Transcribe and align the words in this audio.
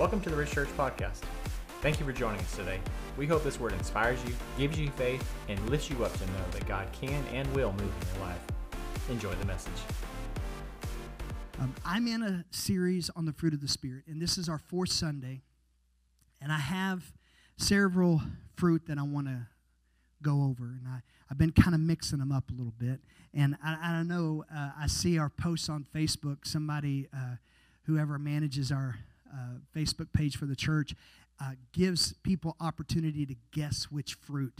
Welcome 0.00 0.22
to 0.22 0.30
the 0.30 0.36
Ridge 0.36 0.50
Church 0.50 0.70
Podcast. 0.78 1.18
Thank 1.82 2.00
you 2.00 2.06
for 2.06 2.12
joining 2.12 2.40
us 2.40 2.56
today. 2.56 2.80
We 3.18 3.26
hope 3.26 3.44
this 3.44 3.60
word 3.60 3.74
inspires 3.74 4.18
you, 4.24 4.32
gives 4.56 4.78
you 4.78 4.88
faith, 4.92 5.22
and 5.46 5.60
lifts 5.68 5.90
you 5.90 6.02
up 6.02 6.12
to 6.14 6.26
know 6.28 6.42
that 6.52 6.66
God 6.66 6.90
can 6.90 7.22
and 7.34 7.46
will 7.54 7.72
move 7.72 7.82
in 7.82 8.18
your 8.18 8.26
life. 8.26 8.40
Enjoy 9.10 9.34
the 9.34 9.44
message. 9.44 9.74
Um, 11.58 11.74
I'm 11.84 12.08
in 12.08 12.22
a 12.22 12.46
series 12.50 13.10
on 13.14 13.26
the 13.26 13.34
fruit 13.34 13.52
of 13.52 13.60
the 13.60 13.68
Spirit, 13.68 14.04
and 14.06 14.22
this 14.22 14.38
is 14.38 14.48
our 14.48 14.56
fourth 14.56 14.90
Sunday. 14.90 15.42
And 16.40 16.50
I 16.50 16.58
have 16.58 17.12
several 17.58 18.22
fruit 18.56 18.86
that 18.86 18.96
I 18.96 19.02
want 19.02 19.26
to 19.26 19.48
go 20.22 20.44
over. 20.44 20.64
And 20.64 20.88
I, 20.88 21.00
I've 21.30 21.36
been 21.36 21.52
kind 21.52 21.74
of 21.74 21.80
mixing 21.82 22.20
them 22.20 22.32
up 22.32 22.48
a 22.48 22.54
little 22.54 22.72
bit. 22.78 23.00
And 23.34 23.54
I, 23.62 23.76
I 23.82 23.92
don't 23.92 24.08
know, 24.08 24.44
uh, 24.50 24.70
I 24.80 24.86
see 24.86 25.18
our 25.18 25.28
posts 25.28 25.68
on 25.68 25.86
Facebook. 25.94 26.46
Somebody, 26.46 27.06
uh, 27.14 27.36
whoever 27.82 28.18
manages 28.18 28.72
our 28.72 28.96
uh, 29.32 29.58
Facebook 29.74 30.12
page 30.12 30.36
for 30.36 30.46
the 30.46 30.56
church, 30.56 30.94
uh, 31.40 31.52
gives 31.72 32.12
people 32.22 32.56
opportunity 32.60 33.24
to 33.26 33.34
guess 33.52 33.84
which 33.84 34.14
fruit 34.14 34.58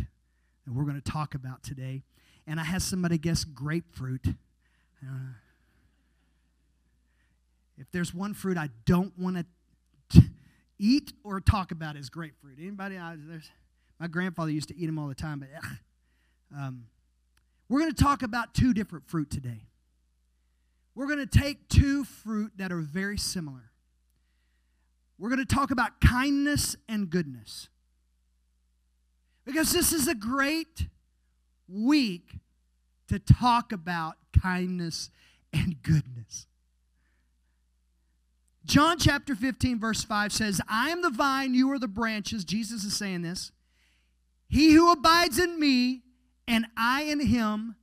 that 0.66 0.72
we're 0.72 0.84
going 0.84 1.00
to 1.00 1.10
talk 1.10 1.34
about 1.34 1.62
today. 1.62 2.02
And 2.46 2.58
I 2.58 2.64
had 2.64 2.82
somebody 2.82 3.18
guess 3.18 3.44
grapefruit. 3.44 4.26
Uh, 5.02 5.34
if 7.78 7.90
there's 7.92 8.14
one 8.14 8.34
fruit 8.34 8.58
I 8.58 8.68
don't 8.84 9.18
want 9.18 9.36
to 10.10 10.22
eat 10.78 11.12
or 11.22 11.40
talk 11.40 11.70
about, 11.70 11.96
is 11.96 12.08
grapefruit. 12.08 12.58
Anybody? 12.58 12.96
There's, 12.96 13.50
my 13.98 14.06
grandfather 14.06 14.50
used 14.50 14.68
to 14.68 14.76
eat 14.76 14.86
them 14.86 14.98
all 14.98 15.08
the 15.08 15.14
time, 15.14 15.40
but 15.40 15.48
um, 16.56 16.84
we're 17.68 17.80
going 17.80 17.94
to 17.94 18.02
talk 18.02 18.22
about 18.22 18.54
two 18.54 18.74
different 18.74 19.08
fruit 19.08 19.30
today. 19.30 19.66
We're 20.94 21.06
going 21.06 21.26
to 21.26 21.38
take 21.38 21.68
two 21.68 22.04
fruit 22.04 22.52
that 22.56 22.72
are 22.72 22.80
very 22.80 23.16
similar. 23.16 23.69
We're 25.20 25.28
going 25.28 25.46
to 25.46 25.54
talk 25.54 25.70
about 25.70 26.00
kindness 26.00 26.76
and 26.88 27.10
goodness. 27.10 27.68
Because 29.44 29.70
this 29.70 29.92
is 29.92 30.08
a 30.08 30.14
great 30.14 30.86
week 31.68 32.38
to 33.08 33.18
talk 33.18 33.70
about 33.70 34.16
kindness 34.42 35.10
and 35.52 35.82
goodness. 35.82 36.46
John 38.64 38.98
chapter 38.98 39.34
15, 39.34 39.78
verse 39.78 40.02
5 40.02 40.32
says, 40.32 40.60
I 40.66 40.88
am 40.88 41.02
the 41.02 41.10
vine, 41.10 41.52
you 41.52 41.70
are 41.70 41.78
the 41.78 41.86
branches. 41.86 42.42
Jesus 42.42 42.84
is 42.84 42.96
saying 42.96 43.20
this. 43.20 43.52
He 44.48 44.72
who 44.72 44.90
abides 44.90 45.38
in 45.38 45.60
me 45.60 46.00
and 46.48 46.66
I 46.78 47.02
in 47.02 47.20
him 47.20 47.76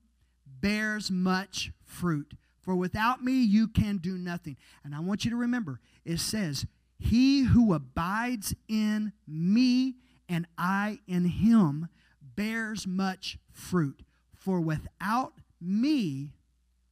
bears 0.45 1.11
much 1.11 1.71
fruit. 1.85 2.33
For 2.61 2.75
without 2.75 3.23
me, 3.23 3.43
you 3.43 3.67
can 3.67 3.97
do 3.97 4.17
nothing. 4.17 4.58
And 4.83 4.95
I 4.95 5.02
want 5.02 5.23
you 5.23 5.31
to 5.31 5.38
remember, 5.38 5.80
it 6.03 6.19
says, 6.19 6.65
he 6.99 7.43
who 7.43 7.73
abides 7.73 8.55
in 8.67 9.13
me 9.27 9.95
and 10.27 10.47
I 10.57 10.99
in 11.07 11.25
him 11.25 11.89
bears 12.21 12.85
much 12.87 13.37
fruit. 13.51 14.01
For 14.33 14.59
without 14.59 15.33
me, 15.61 16.33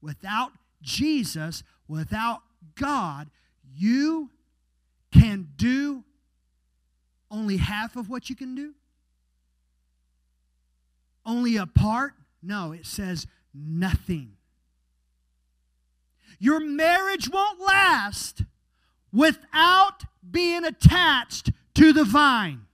without 0.01 0.51
Jesus, 0.81 1.63
without 1.87 2.41
God, 2.75 3.29
you 3.75 4.29
can 5.11 5.49
do 5.55 6.03
only 7.31 7.57
half 7.57 7.95
of 7.95 8.09
what 8.09 8.29
you 8.29 8.35
can 8.35 8.55
do? 8.55 8.73
Only 11.25 11.57
a 11.57 11.65
part? 11.65 12.13
No, 12.41 12.71
it 12.71 12.85
says 12.85 13.25
nothing. 13.53 14.33
Your 16.39 16.59
marriage 16.59 17.29
won't 17.29 17.59
last 17.59 18.43
without 19.15 20.03
being 20.29 20.65
attached 20.65 21.51
to 21.73 21.93
the 21.93 22.03
vine. 22.03 22.65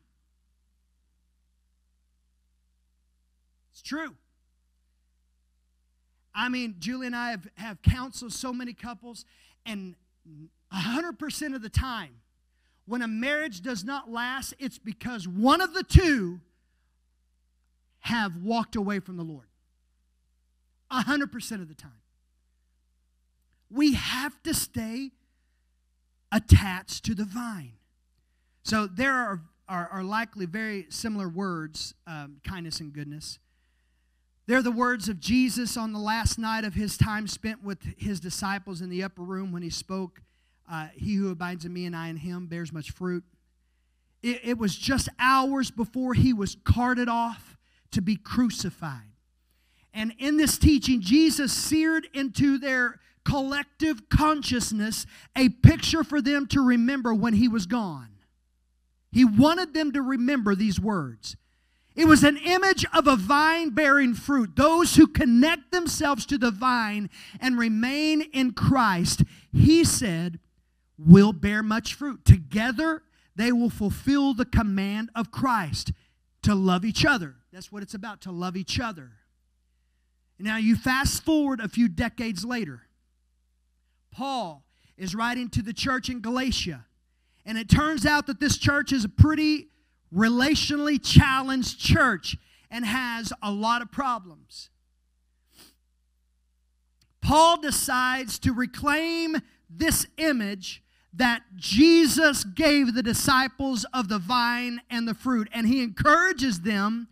It's 3.72 3.82
true. 3.82 4.16
I 6.34 6.50
mean, 6.50 6.76
Julie 6.80 7.08
and 7.08 7.16
I 7.16 7.32
have, 7.32 7.48
have 7.56 7.82
counseled 7.82 8.34
so 8.34 8.52
many 8.52 8.74
couples, 8.74 9.26
and 9.66 9.96
100% 10.74 11.56
of 11.56 11.62
the 11.62 11.70
time, 11.70 12.16
when 12.86 13.02
a 13.02 13.08
marriage 13.08 13.62
does 13.62 13.84
not 13.84 14.10
last, 14.10 14.54
it's 14.58 14.80
because 14.80 15.28
one 15.28 15.62
of 15.62 15.74
the 15.74 15.84
two 15.84 16.40
have 18.00 18.38
walked 18.38 18.76
away 18.76 19.00
from 19.00 19.18
the 19.18 19.24
Lord. 19.24 19.46
100% 20.92 21.62
of 21.62 21.68
the 21.68 21.76
time. 21.76 21.92
We 23.70 23.94
have 23.94 24.42
to 24.44 24.54
stay 24.54 25.12
attached 26.32 27.04
to 27.06 27.16
the 27.16 27.26
vine. 27.26 27.74
So 28.64 28.88
there 28.88 29.14
are, 29.14 29.42
are, 29.68 29.90
are 29.92 30.04
likely 30.04 30.46
very 30.46 30.86
similar 30.90 31.28
words 31.28 31.94
um, 32.08 32.38
kindness 32.48 32.80
and 32.80 32.94
goodness. 32.94 33.40
They're 34.48 34.62
the 34.62 34.72
words 34.72 35.08
of 35.08 35.20
Jesus 35.20 35.78
on 35.78 35.94
the 35.94 36.00
last 36.00 36.38
night 36.38 36.66
of 36.66 36.74
his 36.74 36.98
time 36.98 37.28
spent 37.28 37.64
with 37.64 37.80
his 37.98 38.20
disciples 38.20 38.82
in 38.82 38.90
the 38.90 39.04
upper 39.04 39.22
room 39.22 39.52
when 39.52 39.62
he 39.62 39.70
spoke, 39.70 40.22
uh, 40.70 40.88
He 40.96 41.16
who 41.16 41.32
abides 41.32 41.64
in 41.66 41.74
me 41.74 41.86
and 41.86 41.96
I 41.96 42.10
in 42.10 42.18
him 42.18 42.48
bears 42.48 42.74
much 42.74 42.92
fruit. 42.92 43.24
It, 44.22 44.42
it 44.44 44.58
was 44.58 44.76
just 44.76 45.10
hours 45.20 45.72
before 45.72 46.14
he 46.14 46.34
was 46.34 46.58
carted 46.64 47.08
off 47.08 47.58
to 47.92 48.02
be 48.02 48.16
crucified. 48.16 49.12
And 49.94 50.14
in 50.20 50.38
this 50.38 50.58
teaching, 50.58 51.02
Jesus 51.02 51.52
seared 51.52 52.08
into 52.14 52.58
their 52.58 53.00
collective 53.24 54.10
consciousness 54.10 55.06
a 55.36 55.50
picture 55.50 56.04
for 56.04 56.22
them 56.22 56.48
to 56.48 56.66
remember 56.66 57.14
when 57.14 57.34
he 57.34 57.48
was 57.48 57.66
gone. 57.66 58.10
He 59.12 59.26
wanted 59.26 59.74
them 59.74 59.92
to 59.92 60.02
remember 60.02 60.56
these 60.56 60.80
words. 60.80 61.36
It 61.96 62.06
was 62.06 62.24
an 62.24 62.38
image 62.38 62.86
of 62.94 63.06
a 63.08 63.18
vine 63.18 63.72
bearing 63.72 64.14
fruit. 64.14 64.56
Those 64.56 64.96
who 64.96 65.08
connect 65.08 65.72
themselves 65.72 66.26
to 66.28 66.38
the 66.38 66.52
vine 66.52 67.10
and 67.42 67.60
remain 67.60 68.22
in 68.22 68.54
Christ, 68.54 69.24
he 69.52 69.84
said, 69.84 70.40
will 70.98 71.34
bear 71.34 71.62
much 71.62 71.94
fruit. 71.94 72.24
Together, 72.24 73.04
they 73.36 73.52
will 73.52 73.70
fulfill 73.70 74.34
the 74.34 74.46
command 74.46 75.10
of 75.16 75.32
Christ 75.32 75.92
to 76.44 76.56
love 76.56 76.86
each 76.86 77.06
other. 77.06 77.36
That's 77.52 77.72
what 77.72 77.84
it's 77.84 77.94
about, 77.94 78.22
to 78.22 78.32
love 78.32 78.56
each 78.56 78.80
other. 78.80 79.12
Now, 80.40 80.58
you 80.58 80.76
fast 80.76 81.24
forward 81.24 81.60
a 81.60 81.68
few 81.68 81.90
decades 81.90 82.46
later. 82.46 82.84
Paul 84.12 84.64
is 84.98 85.16
writing 85.16 85.50
to 85.50 85.62
the 85.62 85.74
church 85.74 86.10
in 86.10 86.22
Galatia. 86.22 86.86
And 87.46 87.58
it 87.58 87.70
turns 87.70 88.06
out 88.06 88.28
that 88.28 88.40
this 88.40 88.58
church 88.58 88.92
is 88.92 89.04
a 89.04 89.10
pretty 89.10 89.68
relationally 90.14 91.04
challenged 91.04 91.80
church 91.80 92.38
and 92.70 92.86
has 92.86 93.34
a 93.42 93.52
lot 93.52 93.82
of 93.82 93.92
problems. 93.92 94.70
Paul 97.22 97.62
decides 97.62 98.38
to 98.40 98.54
reclaim 98.54 99.38
this 99.70 100.06
image 100.18 100.84
that 101.14 101.42
Jesus 101.56 102.44
gave 102.44 102.94
the 102.94 103.04
disciples 103.04 103.86
of 103.94 104.08
the 104.08 104.20
vine 104.20 104.82
and 104.90 105.08
the 105.08 105.14
fruit. 105.14 105.50
And 105.52 105.68
he 105.68 105.84
encourages 105.84 106.62
them 106.62 107.08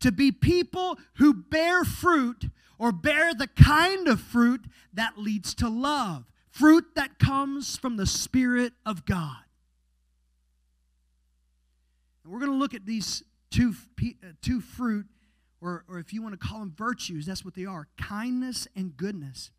to 0.00 0.10
be 0.10 0.32
people 0.32 0.98
who 1.14 1.34
bear 1.34 1.84
fruit 1.84 2.46
or 2.78 2.90
bear 2.90 3.32
the 3.32 3.46
kind 3.46 4.08
of 4.08 4.20
fruit 4.20 4.64
that 4.92 5.18
leads 5.18 5.54
to 5.54 5.68
love 5.68 6.24
fruit 6.54 6.84
that 6.94 7.18
comes 7.18 7.76
from 7.76 7.96
the 7.96 8.06
Spirit 8.06 8.72
of 8.86 9.04
God. 9.04 9.42
And 12.22 12.32
we're 12.32 12.38
going 12.38 12.52
to 12.52 12.56
look 12.56 12.74
at 12.74 12.86
these 12.86 13.24
two, 13.50 13.74
uh, 14.00 14.28
two 14.40 14.60
fruit, 14.60 15.06
or, 15.60 15.84
or 15.88 15.98
if 15.98 16.12
you 16.12 16.22
want 16.22 16.40
to 16.40 16.46
call 16.46 16.60
them 16.60 16.72
virtues, 16.76 17.26
that's 17.26 17.44
what 17.44 17.54
they 17.54 17.66
are 17.66 17.88
kindness 18.00 18.68
and 18.76 18.96
goodness. 18.96 19.50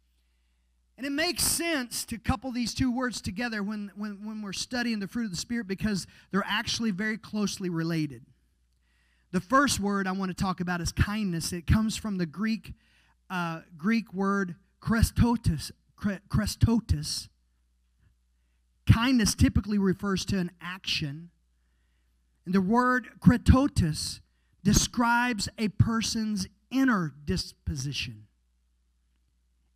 And 0.98 1.06
it 1.06 1.12
makes 1.12 1.44
sense 1.44 2.06
to 2.06 2.18
couple 2.18 2.54
these 2.54 2.74
two 2.74 2.96
words 2.96 3.20
together 3.20 3.62
when, 3.62 3.92
when, 3.98 4.26
when 4.26 4.42
we're 4.42 4.54
studying 4.54 5.00
the 5.00 5.08
fruit 5.10 5.26
of 5.26 5.32
the 5.32 5.38
Spirit 5.38 5.68
because 5.68 6.08
they're 6.32 6.46
actually 6.48 6.92
very 6.92 7.18
closely 7.18 7.70
related. 7.70 8.22
The 9.34 9.42
first 9.42 9.82
word 9.82 10.08
I 10.08 10.14
want 10.14 10.30
to 10.30 10.44
talk 10.44 10.62
about 10.62 10.80
is 10.80 10.94
kindness. 10.94 11.52
It 11.52 11.68
comes 11.68 11.98
from 11.98 12.18
the 12.18 12.26
Greek, 12.26 12.72
uh, 13.30 13.62
Greek 13.78 14.14
word 14.14 14.56
chrestotis, 14.82 15.72
chrestotis. 16.00 17.30
Kindness 18.92 19.36
typically 19.36 19.78
refers 19.78 20.26
to 20.26 20.38
an 20.38 20.52
action. 20.62 21.30
And 22.46 22.54
the 22.54 22.62
word 22.62 23.08
kretotis 23.20 24.20
describes 24.64 25.50
a 25.58 25.70
person's 25.70 26.48
inner 26.72 27.14
disposition. 27.26 28.28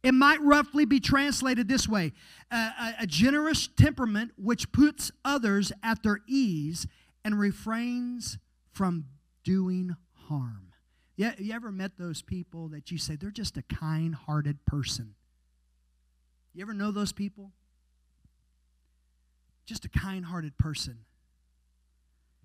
It 0.02 0.14
might 0.14 0.42
roughly 0.42 0.86
be 0.86 1.00
translated 1.00 1.68
this 1.68 1.88
way 1.88 2.14
a, 2.52 2.56
a, 2.56 2.96
a, 3.02 3.08
generous 3.08 3.68
temperament 3.68 4.32
which 4.38 4.72
puts 4.72 5.12
others 5.26 5.74
at 5.84 6.04
their 6.04 6.20
ease 6.26 6.88
and 7.26 7.38
refrains 7.38 8.38
from 8.72 9.06
doing 9.44 9.96
harm. 10.28 10.72
Yeah, 11.18 11.34
you 11.38 11.54
ever 11.54 11.72
met 11.72 11.98
those 11.98 12.22
people 12.22 12.70
that 12.70 12.92
you 12.92 12.98
say 12.98 13.18
they're 13.18 13.30
just 13.30 13.58
a 13.58 13.62
kind 13.64 14.16
hearted 14.16 14.66
person? 14.66 15.16
You 16.54 16.62
ever 16.64 16.74
know 16.74 16.92
those 16.92 17.12
people? 17.12 17.52
just 19.70 19.86
a 19.86 19.90
kind 19.90 20.26
hearted 20.26 20.58
person. 20.58 20.98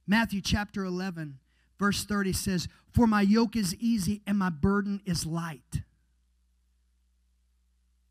Matthew 0.07 0.43
chapter 0.43 0.85
11, 0.85 1.39
verse 1.79 2.05
30 2.05 2.35
says, 2.35 2.69
For 2.93 3.07
my 3.07 3.23
yoke 3.23 3.57
is 3.57 3.75
easy 3.77 4.21
and 4.27 4.39
my 4.39 4.51
burden 4.51 5.01
is 5.07 5.25
light. 5.25 5.81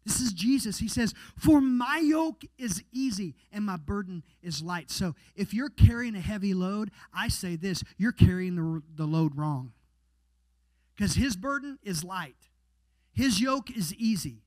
This 0.04 0.20
is 0.20 0.34
Jesus. 0.34 0.80
He 0.80 0.88
says, 0.88 1.14
For 1.38 1.62
my 1.62 2.02
yoke 2.04 2.44
is 2.58 2.84
easy 2.92 3.36
and 3.52 3.64
my 3.64 3.78
burden 3.78 4.24
is 4.42 4.64
light. 4.64 4.90
So 4.90 5.14
if 5.36 5.54
you're 5.54 5.70
carrying 5.70 6.16
a 6.16 6.20
heavy 6.20 6.56
load, 6.56 6.90
I 7.14 7.28
say 7.28 7.56
this 7.56 7.84
you're 7.98 8.12
carrying 8.12 8.56
the, 8.56 8.82
the 8.96 9.06
load 9.06 9.38
wrong. 9.38 9.74
Because 10.96 11.14
his 11.14 11.36
burden 11.36 11.78
is 11.84 12.04
light, 12.04 12.50
his 13.14 13.40
yoke 13.40 13.70
is 13.70 13.94
easy. 13.94 14.43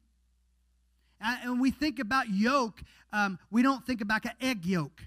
And 1.21 1.61
we 1.61 1.71
think 1.71 1.99
about 1.99 2.29
yoke, 2.29 2.83
um, 3.13 3.39
we 3.51 3.63
don't 3.63 3.85
think 3.87 4.01
about 4.01 4.25
an 4.25 4.33
egg 4.41 4.67
yolk. 4.67 5.03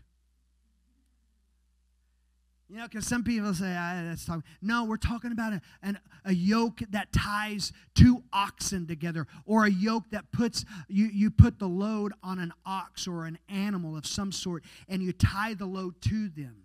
You 2.69 2.77
know, 2.77 2.87
because 2.87 3.07
some 3.07 3.23
people 3.23 3.51
say, 3.55 3.75
ah, 3.75 4.03
that's 4.05 4.25
talking. 4.25 4.43
No, 4.61 4.83
we're 4.83 4.97
talking 4.97 5.31
about 5.31 5.53
a, 5.53 5.61
an, 5.81 5.99
a 6.23 6.33
yoke 6.33 6.81
that 6.91 7.11
ties 7.11 7.73
two 7.95 8.23
oxen 8.31 8.85
together, 8.85 9.25
or 9.45 9.65
a 9.65 9.71
yoke 9.71 10.03
that 10.11 10.31
puts, 10.31 10.65
you, 10.87 11.07
you 11.07 11.31
put 11.31 11.57
the 11.57 11.67
load 11.67 12.13
on 12.21 12.37
an 12.37 12.53
ox 12.67 13.07
or 13.07 13.25
an 13.25 13.39
animal 13.49 13.97
of 13.97 14.05
some 14.05 14.31
sort, 14.31 14.63
and 14.87 15.01
you 15.01 15.11
tie 15.11 15.55
the 15.55 15.65
load 15.65 15.99
to 16.03 16.29
them. 16.29 16.57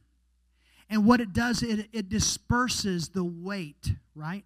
And 0.90 1.06
what 1.06 1.22
it 1.22 1.32
does, 1.32 1.62
it, 1.62 1.88
it 1.94 2.10
disperses 2.10 3.08
the 3.08 3.24
weight, 3.24 3.92
right? 4.14 4.44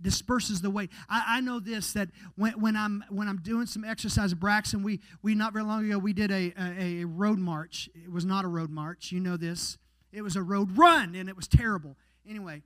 Disperses 0.00 0.60
the 0.60 0.70
weight. 0.70 0.90
I, 1.08 1.24
I, 1.26 1.40
know 1.40 1.60
this 1.60 1.92
that 1.92 2.08
when, 2.36 2.52
when 2.60 2.76
I'm 2.76 3.04
when 3.10 3.28
I'm 3.28 3.38
doing 3.38 3.66
some 3.66 3.84
exercise 3.84 4.32
Braxton, 4.34 4.82
we 4.82 5.00
we 5.22 5.34
not 5.34 5.52
very 5.52 5.64
long 5.64 5.84
ago 5.84 5.98
we 5.98 6.12
did 6.12 6.30
a, 6.30 6.52
a, 6.58 7.02
a 7.02 7.04
road 7.04 7.38
march. 7.38 7.90
It 7.94 8.10
was 8.10 8.24
not 8.24 8.44
a 8.44 8.48
road 8.48 8.70
march, 8.70 9.12
you 9.12 9.20
know 9.20 9.36
this. 9.36 9.78
It 10.12 10.22
was 10.22 10.36
a 10.36 10.42
road 10.42 10.76
run, 10.78 11.14
and 11.14 11.28
it 11.28 11.36
was 11.36 11.48
terrible. 11.48 11.96
Anyway, 12.28 12.62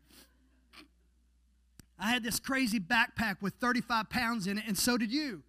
I 1.98 2.10
had 2.10 2.22
this 2.22 2.38
crazy 2.38 2.80
backpack 2.80 3.40
with 3.40 3.54
35 3.54 4.10
pounds 4.10 4.46
in 4.46 4.58
it, 4.58 4.64
and 4.66 4.76
so 4.76 4.96
did 4.96 5.12
you. 5.12 5.42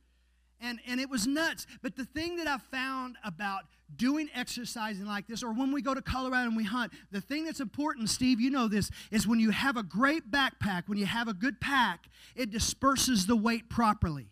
And, 0.64 0.80
and 0.88 1.00
it 1.00 1.10
was 1.10 1.28
nuts. 1.28 1.68
But 1.82 1.96
the 1.96 2.06
thing 2.06 2.38
that 2.38 2.48
I 2.48 2.58
found 2.58 3.18
about 3.24 3.64
doing 3.96 4.30
exercising 4.34 5.06
like 5.06 5.28
this, 5.28 5.44
or 5.44 5.54
when 5.54 5.72
we 5.72 5.82
go 5.82 5.94
to 5.94 6.02
Colorado 6.02 6.48
and 6.48 6.58
we 6.58 6.64
hunt, 6.64 6.94
the 7.12 7.22
thing 7.22 7.46
that's 7.46 7.60
important, 7.60 8.10
Steve, 8.10 8.40
you 8.40 8.50
know 8.50 8.68
this, 8.68 8.90
is 9.12 9.28
when 9.28 9.40
you 9.40 9.52
have 9.52 9.78
a 9.78 9.84
great 9.84 10.32
backpack, 10.32 10.84
when 10.88 10.98
you 10.98 11.06
have 11.06 11.28
a 11.28 11.34
good 11.34 11.60
pack, 11.60 12.08
it 12.36 12.50
disperses 12.50 13.28
the 13.28 13.36
weight 13.36 13.70
properly. 13.70 14.30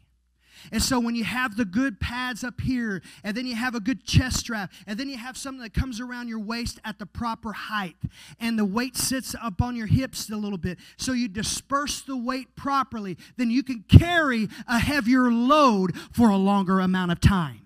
And 0.71 0.81
so 0.81 0.99
when 0.99 1.15
you 1.15 1.23
have 1.23 1.57
the 1.57 1.65
good 1.65 1.99
pads 1.99 2.43
up 2.43 2.61
here, 2.61 3.01
and 3.23 3.35
then 3.35 3.45
you 3.45 3.55
have 3.55 3.75
a 3.75 3.79
good 3.79 4.03
chest 4.03 4.37
strap, 4.37 4.71
and 4.87 4.99
then 4.99 5.09
you 5.09 5.17
have 5.17 5.37
something 5.37 5.63
that 5.63 5.73
comes 5.73 5.99
around 5.99 6.27
your 6.27 6.39
waist 6.39 6.79
at 6.83 6.99
the 6.99 7.05
proper 7.05 7.53
height, 7.53 7.95
and 8.39 8.57
the 8.57 8.65
weight 8.65 8.97
sits 8.97 9.35
up 9.41 9.61
on 9.61 9.75
your 9.75 9.87
hips 9.87 10.29
a 10.29 10.35
little 10.35 10.57
bit, 10.57 10.77
so 10.97 11.13
you 11.13 11.27
disperse 11.27 12.01
the 12.01 12.17
weight 12.17 12.55
properly, 12.55 13.17
then 13.37 13.49
you 13.49 13.63
can 13.63 13.83
carry 13.87 14.47
a 14.67 14.79
heavier 14.79 15.31
load 15.31 15.95
for 16.11 16.29
a 16.29 16.37
longer 16.37 16.79
amount 16.79 17.11
of 17.11 17.19
time. 17.19 17.61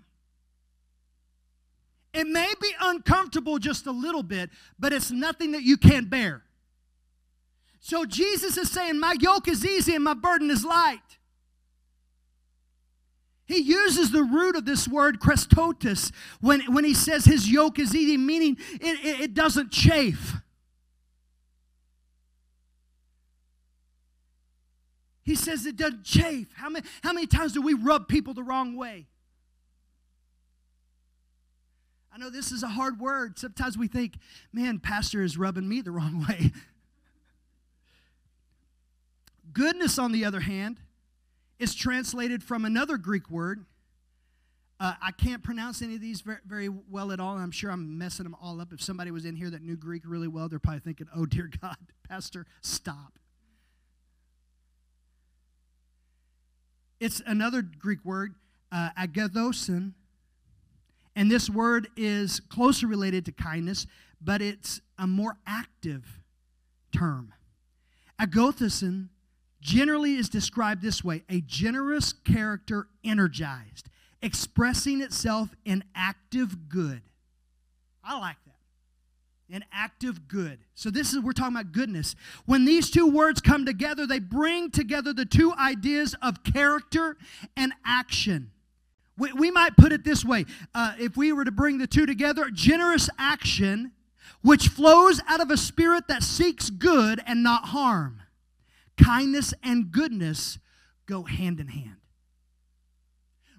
It 2.13 2.27
may 2.27 2.53
be 2.61 2.71
uncomfortable 2.79 3.59
just 3.59 3.87
a 3.87 3.91
little 3.91 4.23
bit, 4.23 4.49
but 4.79 4.93
it's 4.93 5.11
nothing 5.11 5.51
that 5.51 5.63
you 5.63 5.75
can't 5.75 6.09
bear. 6.09 6.43
So 7.81 8.05
Jesus 8.05 8.57
is 8.57 8.71
saying, 8.71 8.99
My 8.99 9.15
yoke 9.19 9.47
is 9.47 9.65
easy 9.65 9.93
and 9.93 10.03
my 10.03 10.13
burden 10.13 10.49
is 10.49 10.65
light. 10.65 11.01
He 13.45 13.59
uses 13.59 14.11
the 14.11 14.23
root 14.23 14.55
of 14.55 14.65
this 14.65 14.87
word, 14.87 15.19
krestotes, 15.19 16.11
when, 16.41 16.61
when 16.73 16.83
he 16.83 16.93
says 16.93 17.25
his 17.25 17.49
yoke 17.49 17.77
is 17.77 17.95
easy, 17.95 18.17
meaning 18.17 18.57
it, 18.73 19.05
it, 19.05 19.19
it 19.21 19.33
doesn't 19.33 19.71
chafe. 19.71 20.35
He 25.21 25.35
says 25.35 25.65
it 25.65 25.75
doesn't 25.75 26.03
chafe. 26.03 26.47
How 26.55 26.69
many, 26.69 26.85
how 27.03 27.13
many 27.13 27.27
times 27.27 27.53
do 27.53 27.61
we 27.61 27.73
rub 27.73 28.07
people 28.07 28.33
the 28.33 28.43
wrong 28.43 28.75
way? 28.75 29.07
I 32.13 32.17
know 32.17 32.29
this 32.29 32.51
is 32.51 32.63
a 32.63 32.67
hard 32.67 32.99
word. 32.99 33.37
Sometimes 33.37 33.77
we 33.77 33.87
think, 33.87 34.13
man, 34.53 34.79
Pastor 34.79 35.21
is 35.21 35.37
rubbing 35.37 35.67
me 35.67 35.81
the 35.81 35.91
wrong 35.91 36.25
way. 36.27 36.51
Goodness, 39.53 39.99
on 39.99 40.11
the 40.11 40.25
other 40.25 40.39
hand, 40.39 40.79
is 41.59 41.73
translated 41.75 42.43
from 42.43 42.65
another 42.65 42.97
Greek 42.97 43.29
word. 43.29 43.65
Uh, 44.79 44.93
I 45.01 45.11
can't 45.11 45.41
pronounce 45.41 45.81
any 45.81 45.95
of 45.95 46.01
these 46.01 46.21
very, 46.21 46.39
very 46.45 46.69
well 46.69 47.11
at 47.11 47.19
all. 47.19 47.37
I'm 47.37 47.51
sure 47.51 47.71
I'm 47.71 47.97
messing 47.97 48.25
them 48.25 48.35
all 48.41 48.59
up. 48.59 48.73
If 48.73 48.81
somebody 48.81 49.09
was 49.09 49.23
in 49.23 49.35
here 49.35 49.49
that 49.49 49.61
knew 49.61 49.77
Greek 49.77 50.03
really 50.05 50.27
well, 50.27 50.49
they're 50.49 50.59
probably 50.59 50.81
thinking, 50.81 51.07
oh, 51.15 51.25
dear 51.25 51.49
God, 51.61 51.77
Pastor, 52.07 52.45
stop. 52.61 53.17
It's 56.99 57.21
another 57.25 57.61
Greek 57.61 58.03
word, 58.03 58.35
uh, 58.71 58.89
agathosin. 58.99 59.93
And 61.15 61.31
this 61.31 61.49
word 61.49 61.87
is 61.95 62.41
closely 62.41 62.89
related 62.89 63.25
to 63.25 63.31
kindness, 63.31 63.87
but 64.21 64.41
it's 64.41 64.81
a 64.97 65.07
more 65.07 65.37
active 65.47 66.19
term. 66.91 67.33
Agothosin 68.19 69.09
generally 69.65 70.13
is 70.13 70.29
described 70.29 70.81
this 70.81 71.03
way 71.03 71.23
a 71.27 71.41
generous 71.41 72.13
character 72.13 72.87
energized, 73.03 73.89
expressing 74.21 75.01
itself 75.01 75.49
in 75.65 75.83
active 75.95 76.69
good. 76.69 77.01
I 78.03 78.19
like 78.19 78.37
that. 78.45 79.55
An 79.55 79.65
active 79.73 80.27
good. 80.27 80.59
So 80.75 80.89
this 80.91 81.13
is 81.13 81.19
we're 81.19 81.33
talking 81.33 81.55
about 81.55 81.71
goodness. 81.71 82.15
When 82.45 82.65
these 82.65 82.91
two 82.91 83.07
words 83.07 83.41
come 83.41 83.65
together, 83.65 84.05
they 84.05 84.19
bring 84.19 84.69
together 84.69 85.13
the 85.13 85.25
two 85.25 85.51
ideas 85.53 86.15
of 86.21 86.43
character 86.43 87.17
and 87.57 87.73
action. 87.83 88.51
We, 89.17 89.33
we 89.33 89.49
might 89.49 89.77
put 89.77 89.91
it 89.91 90.03
this 90.03 90.23
way: 90.23 90.45
uh, 90.75 90.93
if 90.99 91.17
we 91.17 91.33
were 91.33 91.45
to 91.45 91.51
bring 91.51 91.79
the 91.79 91.87
two 91.87 92.05
together, 92.05 92.49
generous 92.51 93.09
action, 93.17 93.93
which 94.43 94.67
flows 94.67 95.21
out 95.27 95.41
of 95.41 95.49
a 95.49 95.57
spirit 95.57 96.07
that 96.07 96.21
seeks 96.21 96.69
good 96.69 97.19
and 97.25 97.41
not 97.41 97.65
harm 97.69 98.21
kindness 99.01 99.53
and 99.63 99.91
goodness 99.91 100.59
go 101.05 101.23
hand 101.23 101.59
in 101.59 101.67
hand. 101.67 101.97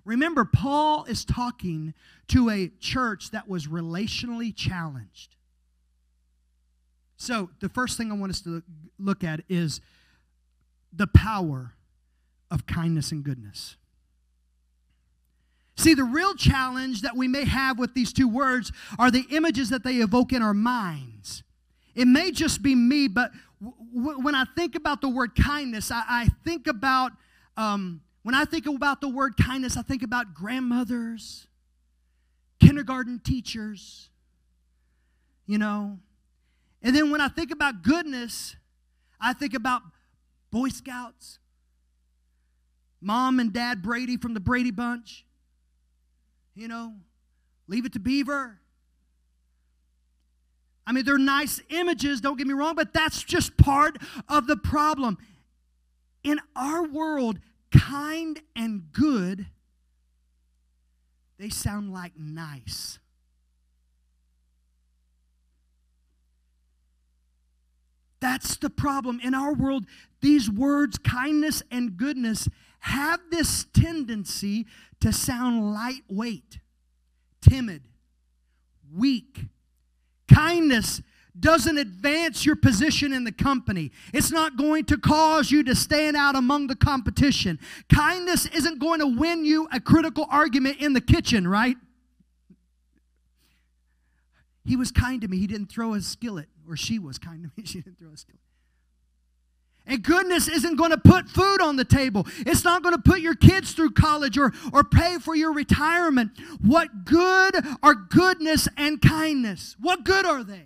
Remember, 0.04 0.44
Paul 0.44 1.04
is 1.04 1.24
talking 1.24 1.92
to 2.28 2.48
a 2.48 2.70
church 2.78 3.32
that 3.32 3.48
was 3.48 3.66
relationally 3.66 4.54
challenged. 4.54 5.34
So, 7.16 7.50
the 7.60 7.68
first 7.68 7.96
thing 7.96 8.12
I 8.12 8.14
want 8.14 8.30
us 8.30 8.40
to 8.42 8.62
look 8.98 9.24
at 9.24 9.40
is 9.48 9.80
the 10.92 11.08
power 11.08 11.72
of 12.50 12.66
kindness 12.66 13.10
and 13.10 13.24
goodness. 13.24 13.76
See, 15.76 15.94
the 15.94 16.04
real 16.04 16.34
challenge 16.34 17.02
that 17.02 17.16
we 17.16 17.28
may 17.28 17.44
have 17.44 17.78
with 17.78 17.94
these 17.94 18.12
two 18.12 18.28
words 18.28 18.72
are 18.98 19.10
the 19.10 19.26
images 19.30 19.70
that 19.70 19.82
they 19.82 19.96
evoke 19.96 20.32
in 20.32 20.40
our 20.40 20.54
minds. 20.54 21.42
It 21.94 22.06
may 22.06 22.30
just 22.30 22.62
be 22.62 22.74
me, 22.74 23.08
but 23.08 23.32
w- 23.60 24.20
when 24.20 24.34
I 24.34 24.44
think 24.56 24.74
about 24.74 25.00
the 25.00 25.08
word 25.08 25.34
kindness, 25.34 25.90
I, 25.90 26.02
I 26.08 26.28
think 26.44 26.66
about, 26.66 27.12
um, 27.56 28.00
when 28.22 28.34
I 28.34 28.44
think 28.44 28.66
about 28.66 29.00
the 29.00 29.08
word 29.08 29.36
kindness, 29.36 29.76
I 29.76 29.82
think 29.82 30.02
about 30.02 30.34
grandmothers, 30.34 31.46
kindergarten 32.60 33.20
teachers, 33.20 34.10
you 35.46 35.58
know. 35.58 35.98
And 36.82 36.94
then 36.94 37.10
when 37.10 37.20
I 37.20 37.28
think 37.28 37.50
about 37.50 37.82
goodness, 37.82 38.56
I 39.20 39.32
think 39.32 39.54
about 39.54 39.82
Boy 40.50 40.68
Scouts, 40.68 41.38
mom 43.00 43.40
and 43.40 43.52
dad 43.52 43.82
Brady 43.82 44.16
from 44.16 44.34
the 44.34 44.40
Brady 44.40 44.70
Bunch, 44.70 45.24
you 46.54 46.68
know, 46.68 46.94
leave 47.68 47.84
it 47.84 47.92
to 47.94 47.98
Beaver. 47.98 48.58
I 50.86 50.92
mean, 50.92 51.04
they're 51.04 51.18
nice 51.18 51.60
images, 51.68 52.20
don't 52.20 52.36
get 52.36 52.46
me 52.46 52.54
wrong, 52.54 52.76
but 52.76 52.92
that's 52.92 53.22
just 53.24 53.56
part 53.56 53.98
of 54.28 54.46
the 54.46 54.56
problem. 54.56 55.18
In 56.22 56.40
our 56.54 56.86
world, 56.86 57.40
kind 57.72 58.40
and 58.54 58.92
good, 58.92 59.46
they 61.38 61.48
sound 61.48 61.92
like 61.92 62.12
nice. 62.16 62.98
That's 68.20 68.56
the 68.56 68.70
problem. 68.70 69.20
In 69.22 69.34
our 69.34 69.52
world, 69.52 69.84
these 70.20 70.50
words, 70.50 70.98
kindness 70.98 71.62
and 71.70 71.96
goodness, 71.96 72.48
have 72.80 73.20
this 73.30 73.66
tendency 73.72 74.66
to 75.00 75.12
sound 75.12 75.74
lightweight, 75.74 76.60
timid, 77.40 77.82
weak, 78.92 79.46
Kindness 80.32 81.02
doesn't 81.38 81.76
advance 81.76 82.46
your 82.46 82.56
position 82.56 83.12
in 83.12 83.24
the 83.24 83.32
company. 83.32 83.92
It's 84.12 84.30
not 84.30 84.56
going 84.56 84.84
to 84.86 84.96
cause 84.96 85.50
you 85.50 85.62
to 85.64 85.74
stand 85.74 86.16
out 86.16 86.34
among 86.34 86.66
the 86.66 86.76
competition. 86.76 87.58
Kindness 87.92 88.46
isn't 88.46 88.78
going 88.78 89.00
to 89.00 89.06
win 89.06 89.44
you 89.44 89.68
a 89.72 89.80
critical 89.80 90.26
argument 90.30 90.78
in 90.78 90.94
the 90.94 91.00
kitchen, 91.00 91.46
right? 91.46 91.76
He 94.64 94.76
was 94.76 94.90
kind 94.90 95.20
to 95.20 95.28
me. 95.28 95.38
He 95.38 95.46
didn't 95.46 95.70
throw 95.70 95.94
a 95.94 96.00
skillet, 96.00 96.48
or 96.68 96.76
she 96.76 96.98
was 96.98 97.18
kind 97.18 97.42
to 97.44 97.50
me. 97.56 97.64
She 97.66 97.80
didn't 97.80 97.98
throw 97.98 98.12
a 98.12 98.16
skillet. 98.16 98.40
And 99.86 100.02
goodness 100.02 100.48
isn't 100.48 100.76
going 100.76 100.90
to 100.90 100.98
put 100.98 101.28
food 101.28 101.62
on 101.62 101.76
the 101.76 101.84
table. 101.84 102.26
It's 102.38 102.64
not 102.64 102.82
going 102.82 102.94
to 102.94 103.00
put 103.00 103.20
your 103.20 103.36
kids 103.36 103.72
through 103.72 103.92
college 103.92 104.36
or, 104.36 104.52
or 104.72 104.82
pay 104.82 105.18
for 105.18 105.36
your 105.36 105.52
retirement. 105.52 106.32
What 106.60 107.04
good 107.04 107.54
are 107.82 107.94
goodness 107.94 108.68
and 108.76 109.00
kindness? 109.00 109.76
What 109.78 110.04
good 110.04 110.26
are 110.26 110.42
they? 110.42 110.64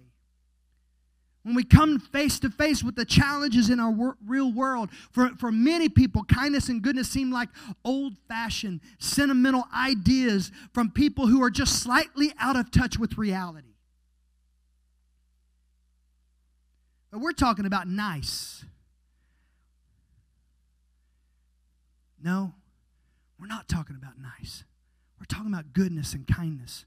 When 1.43 1.55
we 1.55 1.65
come 1.65 1.99
face 1.99 2.39
to 2.41 2.50
face 2.50 2.83
with 2.83 2.97
the 2.97 3.05
challenges 3.05 3.71
in 3.71 3.81
our 3.81 3.91
wor- 3.91 4.17
real 4.27 4.53
world, 4.53 4.91
for, 5.11 5.31
for 5.39 5.50
many 5.50 5.89
people, 5.89 6.23
kindness 6.25 6.69
and 6.69 6.83
goodness 6.83 7.09
seem 7.09 7.31
like 7.31 7.49
old 7.83 8.15
fashioned, 8.29 8.81
sentimental 8.99 9.65
ideas 9.75 10.53
from 10.75 10.91
people 10.91 11.27
who 11.27 11.43
are 11.43 11.50
just 11.50 11.83
slightly 11.83 12.33
out 12.39 12.57
of 12.57 12.71
touch 12.71 12.99
with 12.99 13.17
reality. 13.17 13.75
But 17.11 17.21
we're 17.21 17.33
talking 17.33 17.67
about 17.67 17.89
nice. 17.89 18.65
No, 22.23 22.55
we're 23.39 23.47
not 23.47 23.69
talking 23.69 23.97
about 23.97 24.15
nice. 24.19 24.65
We're 25.19 25.27
talking 25.27 25.53
about 25.53 25.73
goodness 25.73 26.12
and 26.12 26.27
kindness. 26.27 26.85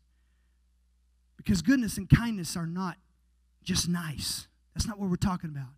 Because 1.38 1.62
goodness 1.62 1.98
and 1.98 2.10
kindness 2.10 2.56
are 2.56 2.68
not 2.68 2.98
just 3.64 3.88
nice. 3.90 4.48
That's 4.74 4.88
not 4.88 5.00
what 5.00 5.10
we're 5.10 5.16
talking 5.16 5.50
about. 5.50 5.72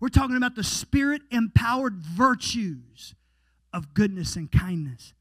We're 0.00 0.08
talking 0.08 0.36
about 0.36 0.54
the 0.54 0.64
spirit 0.64 1.22
empowered 1.30 1.96
virtues 1.96 3.14
of 3.72 3.94
goodness 3.94 4.36
and 4.36 4.50
kindness. 4.50 5.14